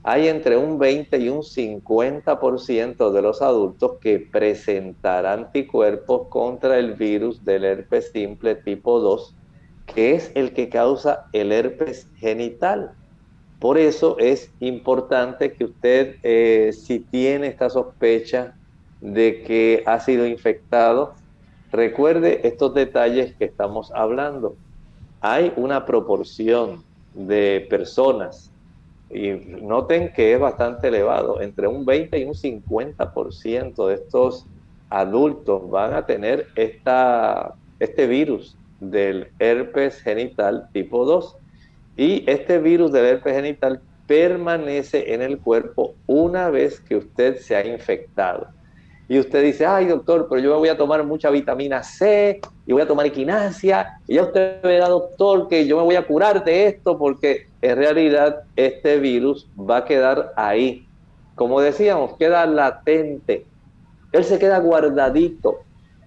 [0.04, 6.94] hay entre un 20 y un 50% de los adultos que presentarán anticuerpos contra el
[6.94, 9.36] virus del herpes simple tipo 2,
[9.86, 12.92] que es el que causa el herpes genital.
[13.62, 18.56] Por eso es importante que usted, eh, si tiene esta sospecha
[19.00, 21.14] de que ha sido infectado,
[21.70, 24.56] recuerde estos detalles que estamos hablando.
[25.20, 26.82] Hay una proporción
[27.14, 28.50] de personas
[29.10, 34.44] y noten que es bastante elevado, entre un 20 y un 50% de estos
[34.90, 41.36] adultos van a tener esta, este virus del herpes genital tipo 2.
[41.96, 47.56] Y este virus del herpes genital permanece en el cuerpo una vez que usted se
[47.56, 48.48] ha infectado
[49.12, 52.72] y usted dice, ay doctor, pero yo me voy a tomar mucha vitamina C y
[52.72, 56.42] voy a tomar equinacia, y ya usted da doctor que yo me voy a curar
[56.42, 60.86] de esto porque en realidad este virus va a quedar ahí.
[61.34, 63.44] Como decíamos, queda latente.
[64.12, 65.58] Él se queda guardadito,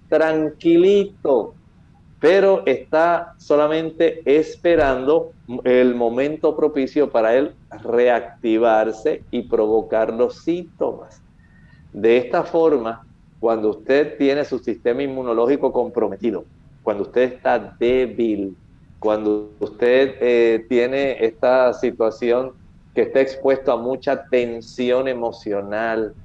[0.10, 1.54] tranquilito,
[2.20, 5.32] pero está solamente esperando
[5.64, 7.54] el momento propicio para él
[7.84, 11.22] reactivarse y provocar los síntomas.
[11.92, 13.06] De esta forma,
[13.40, 16.46] cuando usted tiene su sistema inmunológico comprometido,
[16.82, 18.56] cuando usted está débil,
[19.00, 22.54] cuando usted eh, tiene esta situación
[22.94, 26.16] que está expuesto a mucha tensión emocional,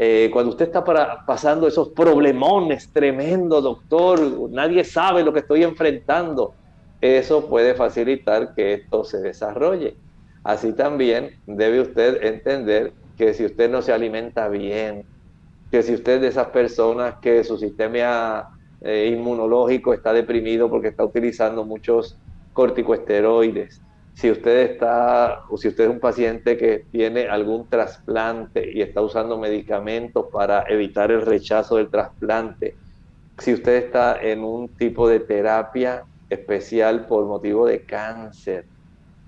[0.00, 0.84] eh, cuando usted está
[1.26, 6.54] pasando esos problemones tremendos, doctor, nadie sabe lo que estoy enfrentando,
[7.00, 9.96] eso puede facilitar que esto se desarrolle.
[10.44, 15.04] Así también debe usted entender que si usted no se alimenta bien,
[15.72, 20.88] que si usted es de esas personas que su sistema eh, inmunológico está deprimido porque
[20.88, 22.16] está utilizando muchos
[22.52, 23.82] corticosteroides,
[24.18, 29.00] si usted está o si usted es un paciente que tiene algún trasplante y está
[29.00, 32.74] usando medicamentos para evitar el rechazo del trasplante,
[33.38, 38.66] si usted está en un tipo de terapia especial por motivo de cáncer,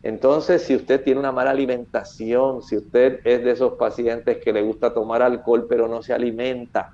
[0.03, 4.62] entonces, si usted tiene una mala alimentación, si usted es de esos pacientes que le
[4.62, 6.91] gusta tomar alcohol pero no se alimenta,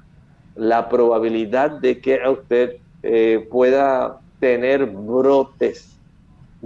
[0.55, 5.96] la probabilidad de que usted eh, pueda tener brotes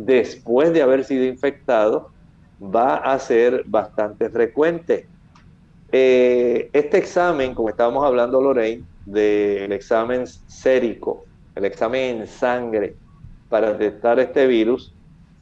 [0.05, 2.11] después de haber sido infectado
[2.63, 5.07] va a ser bastante frecuente.
[5.93, 11.25] Eh, este examen, como estábamos hablando Lorraine, del examen sérico,
[11.55, 12.95] el examen en sangre
[13.49, 14.95] para detectar este virus,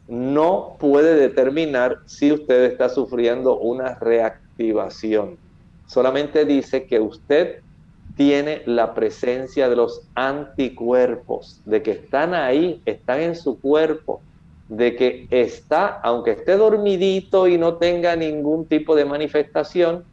[0.06, 5.36] no puede determinar si usted está sufriendo una reactivación.
[5.86, 7.60] solamente dice que usted
[8.16, 14.20] tiene la presencia de los anticuerpos, de que están ahí, están en su cuerpo,
[14.68, 20.04] de que está, aunque esté dormidito y no tenga ningún tipo de manifestación,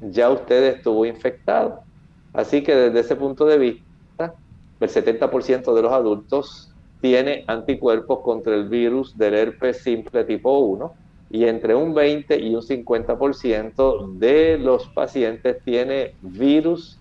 [0.00, 1.84] ya usted estuvo infectado.
[2.32, 4.34] Así que desde ese punto de vista,
[4.80, 10.92] el 70% de los adultos tiene anticuerpos contra el virus del herpes simple tipo 1
[11.30, 16.98] y entre un 20 y un 50% de los pacientes tiene virus,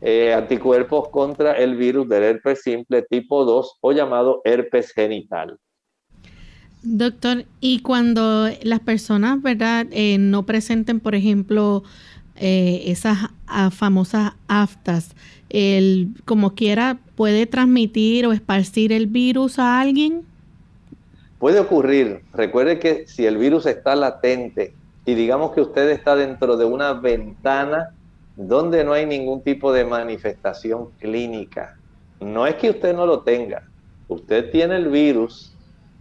[0.00, 5.58] eh, anticuerpos contra el virus del herpes simple tipo 2 o llamado herpes genital.
[6.82, 11.82] Doctor, y cuando las personas, ¿verdad?, eh, no presenten, por ejemplo,
[12.36, 15.16] eh, esas ah, famosas aftas,
[15.50, 20.22] el, como quiera, puede transmitir o esparcir el virus a alguien?
[21.38, 22.20] Puede ocurrir.
[22.32, 24.72] Recuerde que si el virus está latente
[25.04, 27.90] y digamos que usted está dentro de una ventana
[28.36, 31.76] donde no hay ningún tipo de manifestación clínica,
[32.20, 33.62] no es que usted no lo tenga.
[34.06, 35.52] Usted tiene el virus,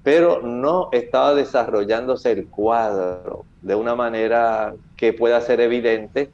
[0.08, 6.30] pero no estaba desarrollándose el cuadro de una manera que pueda ser evidente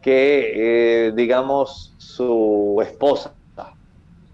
[0.00, 0.52] que,
[1.08, 3.32] eh, digamos, su esposa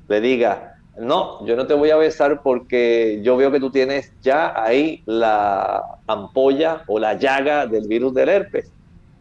[0.09, 4.12] le diga, no, yo no te voy a besar porque yo veo que tú tienes
[4.20, 8.70] ya ahí la ampolla o la llaga del virus del herpes.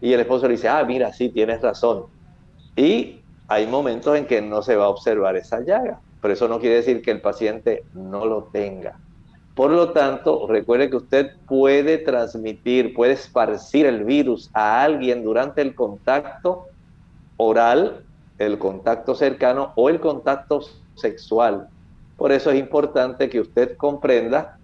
[0.02, 2.08] Y el esposo le dice, ah, mira, sí, tienes razón.
[2.76, 6.60] Y hay momentos en que no se va a observar esa llaga, pero eso no
[6.60, 9.00] quiere decir que el paciente no lo tenga.
[9.56, 15.62] Por lo tanto, recuerde que usted puede transmitir, puede esparcir el virus a alguien durante
[15.62, 16.68] el contacto
[17.38, 18.04] oral,
[18.38, 20.62] el contacto cercano o el contacto
[20.96, 21.68] sexual.
[22.16, 24.58] Por eso es importante que usted comprenda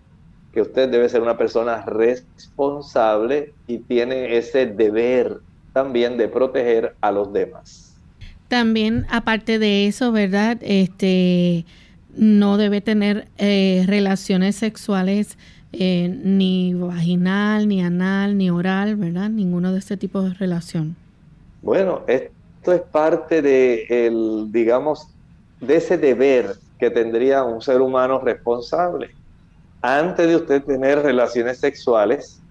[0.54, 5.40] que usted debe ser una persona responsable y tiene ese deber
[5.74, 7.96] también de proteger a los demás.
[8.48, 10.58] También, aparte de eso, ¿verdad?
[10.62, 11.66] Este
[12.18, 15.38] no debe tener eh, relaciones sexuales
[15.74, 19.30] eh, ni vaginal, ni anal, ni oral, ¿verdad?
[19.30, 20.96] Ninguno de este tipo de relación.
[21.62, 25.08] Bueno, esto es parte de el, digamos,
[25.62, 29.12] de ese deber que tendría un ser humano responsable.
[29.82, 32.42] Antes de usted tener relaciones sexuales,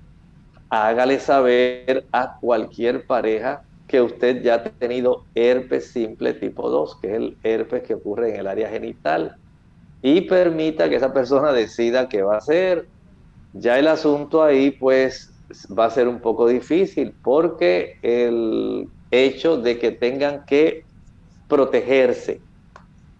[0.68, 7.08] hágale saber a cualquier pareja que usted ya ha tenido herpes simple tipo 2, que
[7.08, 9.36] es el herpes que ocurre en el área genital
[10.02, 12.88] y permita que esa persona decida qué va a hacer.
[13.52, 15.32] Ya el asunto ahí pues
[15.78, 20.84] va a ser un poco difícil porque el hecho de que tengan que
[21.48, 22.40] protegerse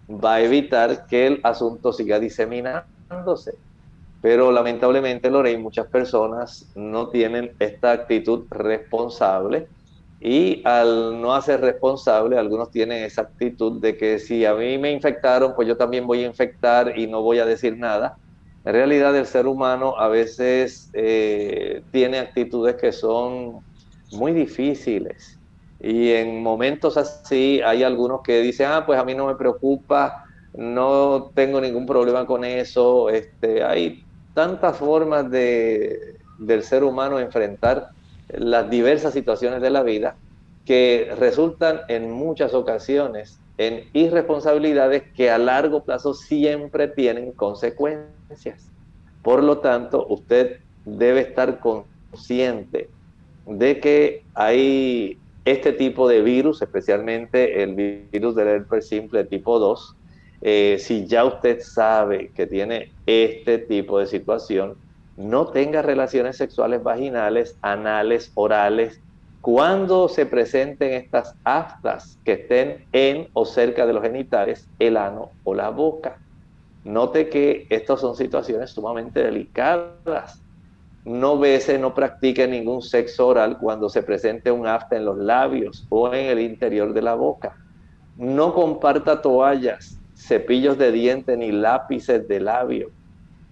[0.09, 3.53] va a evitar que el asunto siga diseminándose.
[4.21, 9.67] Pero lamentablemente, Lorey, muchas personas no tienen esta actitud responsable
[10.19, 14.91] y al no hacer responsable, algunos tienen esa actitud de que si a mí me
[14.91, 18.17] infectaron, pues yo también voy a infectar y no voy a decir nada.
[18.65, 23.61] En realidad el ser humano a veces eh, tiene actitudes que son
[24.11, 25.39] muy difíciles.
[25.79, 30.17] Y en momentos así hay algunos que dicen, ah, pues a mí no me preocupa,
[30.53, 33.09] no tengo ningún problema con eso.
[33.09, 34.03] Este, hay
[34.33, 37.87] tantas formas de, del ser humano enfrentar
[38.29, 40.15] las diversas situaciones de la vida
[40.65, 48.69] que resultan en muchas ocasiones en irresponsabilidades que a largo plazo siempre tienen consecuencias.
[49.23, 52.89] Por lo tanto, usted debe estar consciente
[53.45, 59.95] de que hay este tipo de virus, especialmente el virus del herpes simple tipo 2.
[60.41, 64.75] Eh, si ya usted sabe que tiene este tipo de situación,
[65.17, 69.01] no tenga relaciones sexuales vaginales, anales, orales,
[69.41, 75.31] cuando se presenten estas aftas que estén en o cerca de los genitales, el ano
[75.43, 76.19] o la boca.
[76.83, 80.41] Note que estas son situaciones sumamente delicadas.
[81.03, 85.85] No bese, no practique ningún sexo oral cuando se presente un afta en los labios
[85.89, 87.55] o en el interior de la boca.
[88.17, 92.91] No comparta toallas, cepillos de diente ni lápices de labio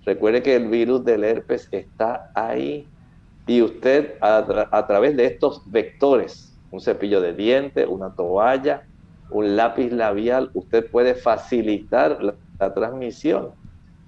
[0.06, 2.88] Recuerde que el virus del herpes está ahí
[3.48, 8.84] y usted a, través de estos vectores, un cepillo de dientes, una toalla,
[9.32, 13.50] un lápiz labial, usted puede facilitar la, transmisión.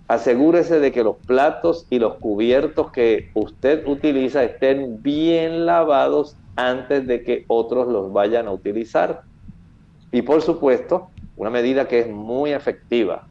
[0.07, 7.05] Asegúrese de que los platos y los cubiertos que usted utiliza estén bien lavados antes
[7.07, 9.23] de que otros los vayan a utilizar.
[10.11, 13.27] Y por supuesto, una medida que es muy efectiva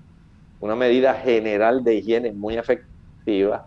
[0.61, 3.67] una medida general de higiene muy efectiva.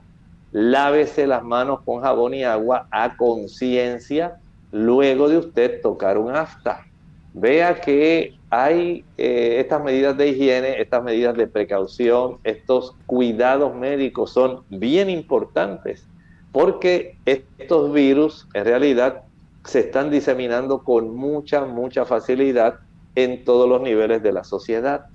[0.52, 4.40] Lávese las manos con jabón y agua a conciencia
[4.72, 6.86] luego de usted tocar un afta.
[7.34, 14.32] Vea que hay eh, estas medidas de higiene, estas medidas de precaución, estos cuidados médicos
[14.32, 16.08] son bien importantes
[16.52, 19.24] porque estos virus en realidad
[19.66, 22.80] se están diseminando con mucha, mucha facilidad
[23.16, 25.06] en todos los niveles de la sociedad.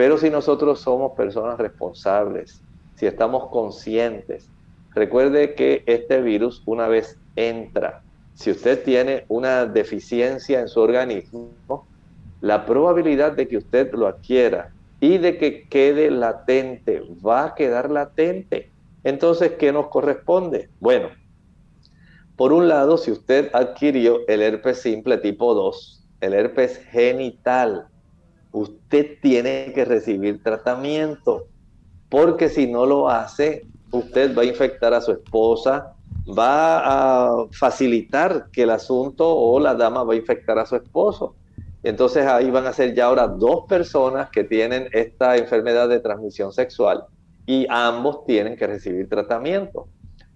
[0.00, 2.62] Pero si nosotros somos personas responsables,
[2.94, 4.48] si estamos conscientes,
[4.94, 8.00] recuerde que este virus una vez entra,
[8.32, 11.86] si usted tiene una deficiencia en su organismo,
[12.40, 14.70] la probabilidad de que usted lo adquiera
[15.00, 18.72] y de que quede latente va a quedar latente.
[19.04, 20.70] Entonces, ¿qué nos corresponde?
[20.80, 21.10] Bueno,
[22.36, 27.90] por un lado, si usted adquirió el herpes simple tipo 2, el herpes genital,
[28.52, 31.46] usted tiene que recibir tratamiento,
[32.08, 35.94] porque si no lo hace, usted va a infectar a su esposa,
[36.26, 41.34] va a facilitar que el asunto o la dama va a infectar a su esposo.
[41.82, 46.52] Entonces ahí van a ser ya ahora dos personas que tienen esta enfermedad de transmisión
[46.52, 47.04] sexual
[47.46, 49.88] y ambos tienen que recibir tratamiento,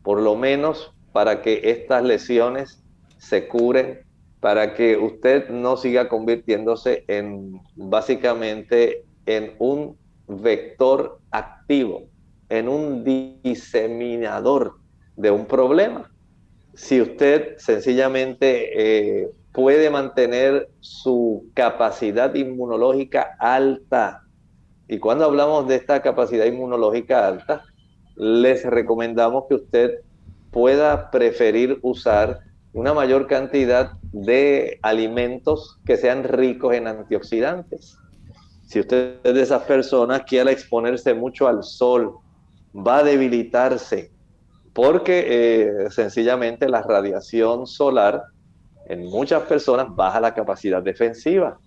[0.03, 2.83] por lo menos para que estas lesiones
[3.19, 4.01] se curen,
[4.45, 9.97] para que usted no siga convirtiéndose en básicamente en un
[10.29, 12.03] vector activo,
[12.51, 14.75] en un diseminador
[15.17, 16.13] de un problema.
[16.75, 24.25] Si usted sencillamente eh, puede mantener su capacidad inmunológica alta,
[24.89, 27.63] y cuando hablamos de esta capacidad inmunológica alta,
[28.15, 30.01] les recomendamos que usted
[30.51, 32.41] pueda preferir usar
[32.75, 37.97] una mayor cantidad de alimentos que sean ricos en antioxidantes.
[38.67, 42.17] Si usted es de esas personas que al exponerse mucho al sol
[42.75, 44.11] va a debilitarse,
[44.75, 48.23] porque eh, sencillamente la radiación solar
[48.87, 51.59] en muchas personas baja la capacidad defensiva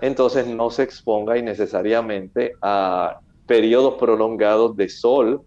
[0.00, 5.42] entonces no se exponga innecesariamente a periodos prolongados de sol,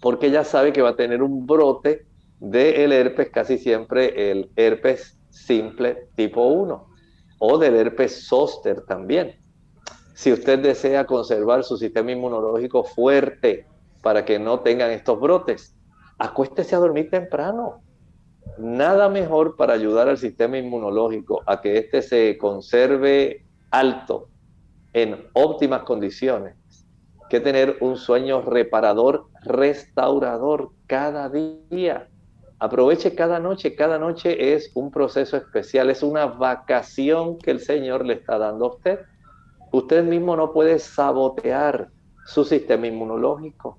[0.00, 2.06] porque ya sabe que va a tener un brote
[2.50, 6.86] del herpes, casi siempre el herpes simple tipo 1,
[7.38, 9.40] o del herpes zóster también.
[10.14, 13.66] Si usted desea conservar su sistema inmunológico fuerte
[14.02, 15.74] para que no tengan estos brotes,
[16.18, 17.82] acuéstese a dormir temprano.
[18.58, 24.28] Nada mejor para ayudar al sistema inmunológico a que éste se conserve alto,
[24.92, 26.54] en óptimas condiciones,
[27.28, 32.08] que tener un sueño reparador, restaurador cada día.
[32.58, 38.04] Aproveche cada noche, cada noche es un proceso especial, es una vacación que el Señor
[38.04, 39.00] le está dando a usted.
[39.72, 41.90] Usted mismo no puede sabotear
[42.26, 43.78] su sistema inmunológico.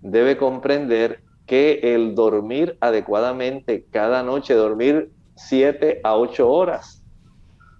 [0.00, 7.06] Debe comprender que el dormir adecuadamente cada noche, dormir 7 a 8 horas,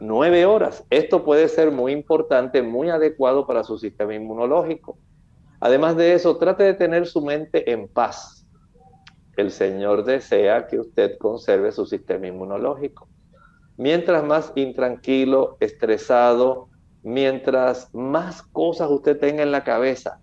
[0.01, 0.85] nueve horas.
[0.91, 4.99] Esto puede ser muy importante, muy adecuado para su sistema inmunológico.
[5.61, 8.36] Además de eso, trate de tener su mente en paz.
[9.37, 13.09] El Señor desea que usted conserve su sistema inmunológico.
[13.77, 16.69] Mientras más intranquilo, estresado,
[17.03, 20.21] mientras más cosas usted tenga en la cabeza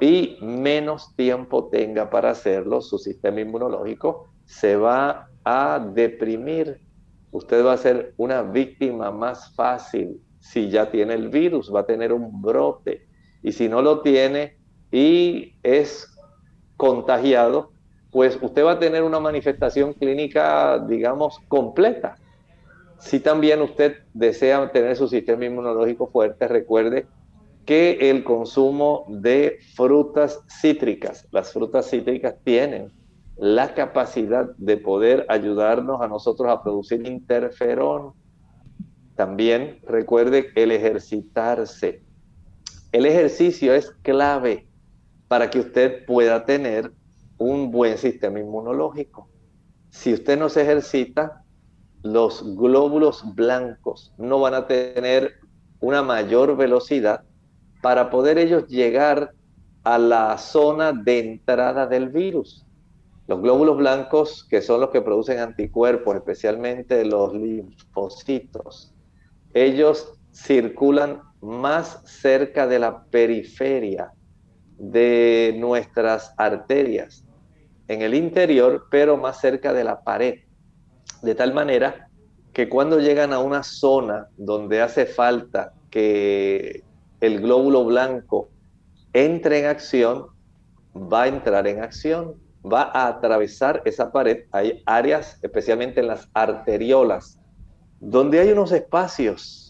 [0.00, 6.80] y menos tiempo tenga para hacerlo, su sistema inmunológico se va a deprimir
[7.30, 11.86] usted va a ser una víctima más fácil si ya tiene el virus, va a
[11.86, 13.06] tener un brote.
[13.42, 14.56] Y si no lo tiene
[14.90, 16.08] y es
[16.76, 17.72] contagiado,
[18.10, 22.16] pues usted va a tener una manifestación clínica, digamos, completa.
[22.98, 27.06] Si también usted desea tener su sistema inmunológico fuerte, recuerde
[27.64, 32.92] que el consumo de frutas cítricas, las frutas cítricas tienen
[33.36, 38.12] la capacidad de poder ayudarnos a nosotros a producir interferón.
[39.14, 42.02] También recuerde el ejercitarse.
[42.92, 44.66] El ejercicio es clave
[45.28, 46.92] para que usted pueda tener
[47.40, 49.28] un buen sistema inmunológico.
[49.88, 51.42] Si usted no se ejercita,
[52.02, 55.32] los glóbulos blancos no van a tener
[55.80, 57.24] una mayor velocidad
[57.82, 59.32] para poder ellos llegar
[59.84, 62.66] a la zona de entrada del virus.
[63.26, 68.92] Los glóbulos blancos, que son los que producen anticuerpos, especialmente los linfocitos,
[69.54, 74.12] ellos circulan más cerca de la periferia
[74.76, 77.24] de nuestras arterias,
[77.90, 80.40] en el interior, pero más cerca de la pared.
[81.22, 82.08] De tal manera
[82.52, 86.84] que cuando llegan a una zona donde hace falta que
[87.20, 88.48] el glóbulo blanco
[89.12, 90.26] entre en acción,
[90.94, 94.44] va a entrar en acción va a atravesar esa pared.
[94.52, 97.38] Hay áreas, especialmente en las arteriolas,
[98.00, 99.69] donde hay unos espacios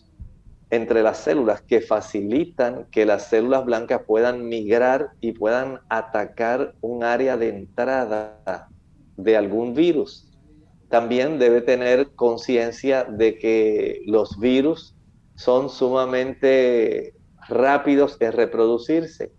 [0.71, 7.03] entre las células que facilitan que las células blancas puedan migrar y puedan atacar un
[7.03, 8.69] área de entrada
[9.17, 10.31] de algún virus.
[10.89, 14.95] También debe tener conciencia de que los virus
[15.35, 17.15] son sumamente
[17.49, 19.33] rápidos en reproducirse.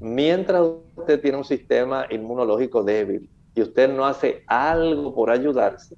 [0.00, 0.62] Mientras
[0.96, 5.96] usted tiene un sistema inmunológico débil y usted no hace algo por ayudarse,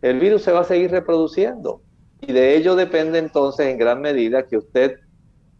[0.00, 1.82] el virus se va a seguir reproduciendo.
[2.26, 4.98] Y de ello depende entonces en gran medida que usted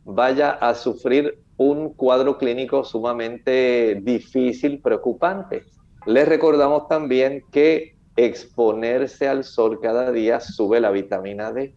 [0.04, 5.64] vaya a sufrir un cuadro clínico sumamente difícil, preocupante.
[6.06, 11.74] Les recordamos también que exponerse al sol cada día sube la vitamina D.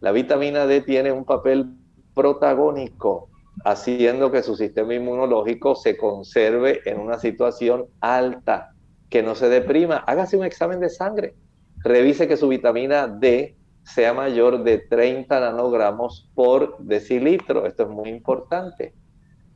[0.00, 1.66] La vitamina D tiene un papel
[2.14, 3.30] protagónico,
[3.64, 8.72] haciendo que su sistema inmunológico se conserve en una situación alta,
[9.08, 9.96] que no se deprima.
[10.06, 11.34] Hágase un examen de sangre,
[11.78, 13.57] revise que su vitamina D
[13.94, 17.66] sea mayor de 30 nanogramos por decilitro.
[17.66, 18.94] Esto es muy importante.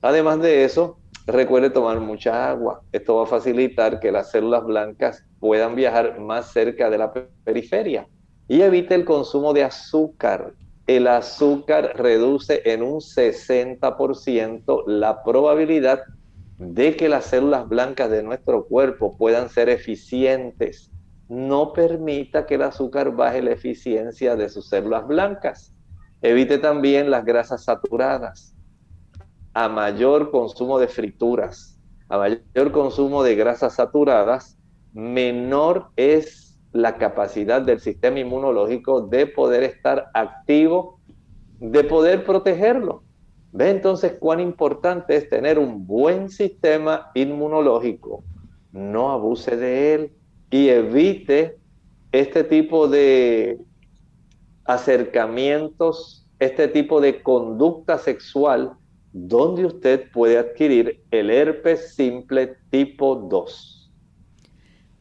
[0.00, 2.82] Además de eso, recuerde tomar mucha agua.
[2.92, 7.12] Esto va a facilitar que las células blancas puedan viajar más cerca de la
[7.44, 8.08] periferia
[8.48, 10.54] y evite el consumo de azúcar.
[10.86, 16.02] El azúcar reduce en un 60% la probabilidad
[16.58, 20.90] de que las células blancas de nuestro cuerpo puedan ser eficientes.
[21.28, 25.74] No permita que el azúcar baje la eficiencia de sus células blancas.
[26.20, 28.54] Evite también las grasas saturadas.
[29.54, 34.58] A mayor consumo de frituras, a mayor consumo de grasas saturadas,
[34.92, 41.00] menor es la capacidad del sistema inmunológico de poder estar activo,
[41.58, 43.02] de poder protegerlo.
[43.52, 48.24] Ve entonces cuán importante es tener un buen sistema inmunológico.
[48.72, 50.12] No abuse de él
[50.52, 51.56] y evite
[52.12, 53.58] este tipo de
[54.66, 58.74] acercamientos, este tipo de conducta sexual
[59.12, 63.90] donde usted puede adquirir el herpes simple tipo 2.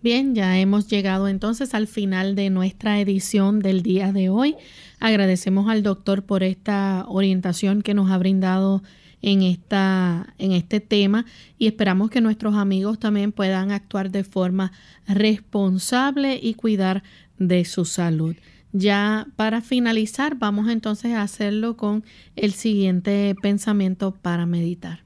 [0.02, 4.56] Bien, ya hemos llegado entonces al final de nuestra edición del día de hoy.
[5.00, 8.82] Agradecemos al doctor por esta orientación que nos ha brindado
[9.22, 11.26] en, esta, en este tema
[11.58, 14.72] y esperamos que nuestros amigos también puedan actuar de forma
[15.08, 17.04] responsable y cuidar
[17.38, 18.36] de su salud.
[18.74, 22.06] Ya para finalizar, vamos entonces a hacerlo con
[22.36, 25.04] el siguiente pensamiento para meditar.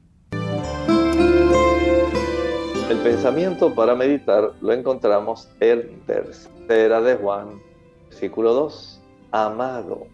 [2.89, 7.59] El pensamiento para meditar lo encontramos en tercera de Juan,
[8.09, 9.01] versículo 2.
[9.31, 10.07] Amado,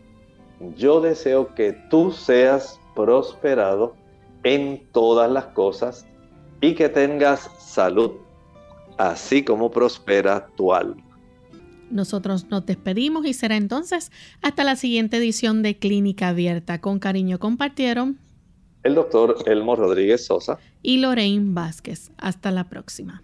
[0.78, 3.96] yo deseo que tú seas prosperado
[4.44, 6.06] en todas las cosas
[6.62, 8.12] y que tengas salud,
[8.98, 11.04] así como prospera tu alma.
[11.90, 14.12] Nosotros nos despedimos y será entonces
[14.42, 16.80] hasta la siguiente edición de Clínica Abierta.
[16.80, 18.20] Con cariño compartieron
[18.84, 22.12] el doctor Elmo Rodríguez Sosa y Lorraine Vázquez.
[22.18, 23.24] Hasta la próxima.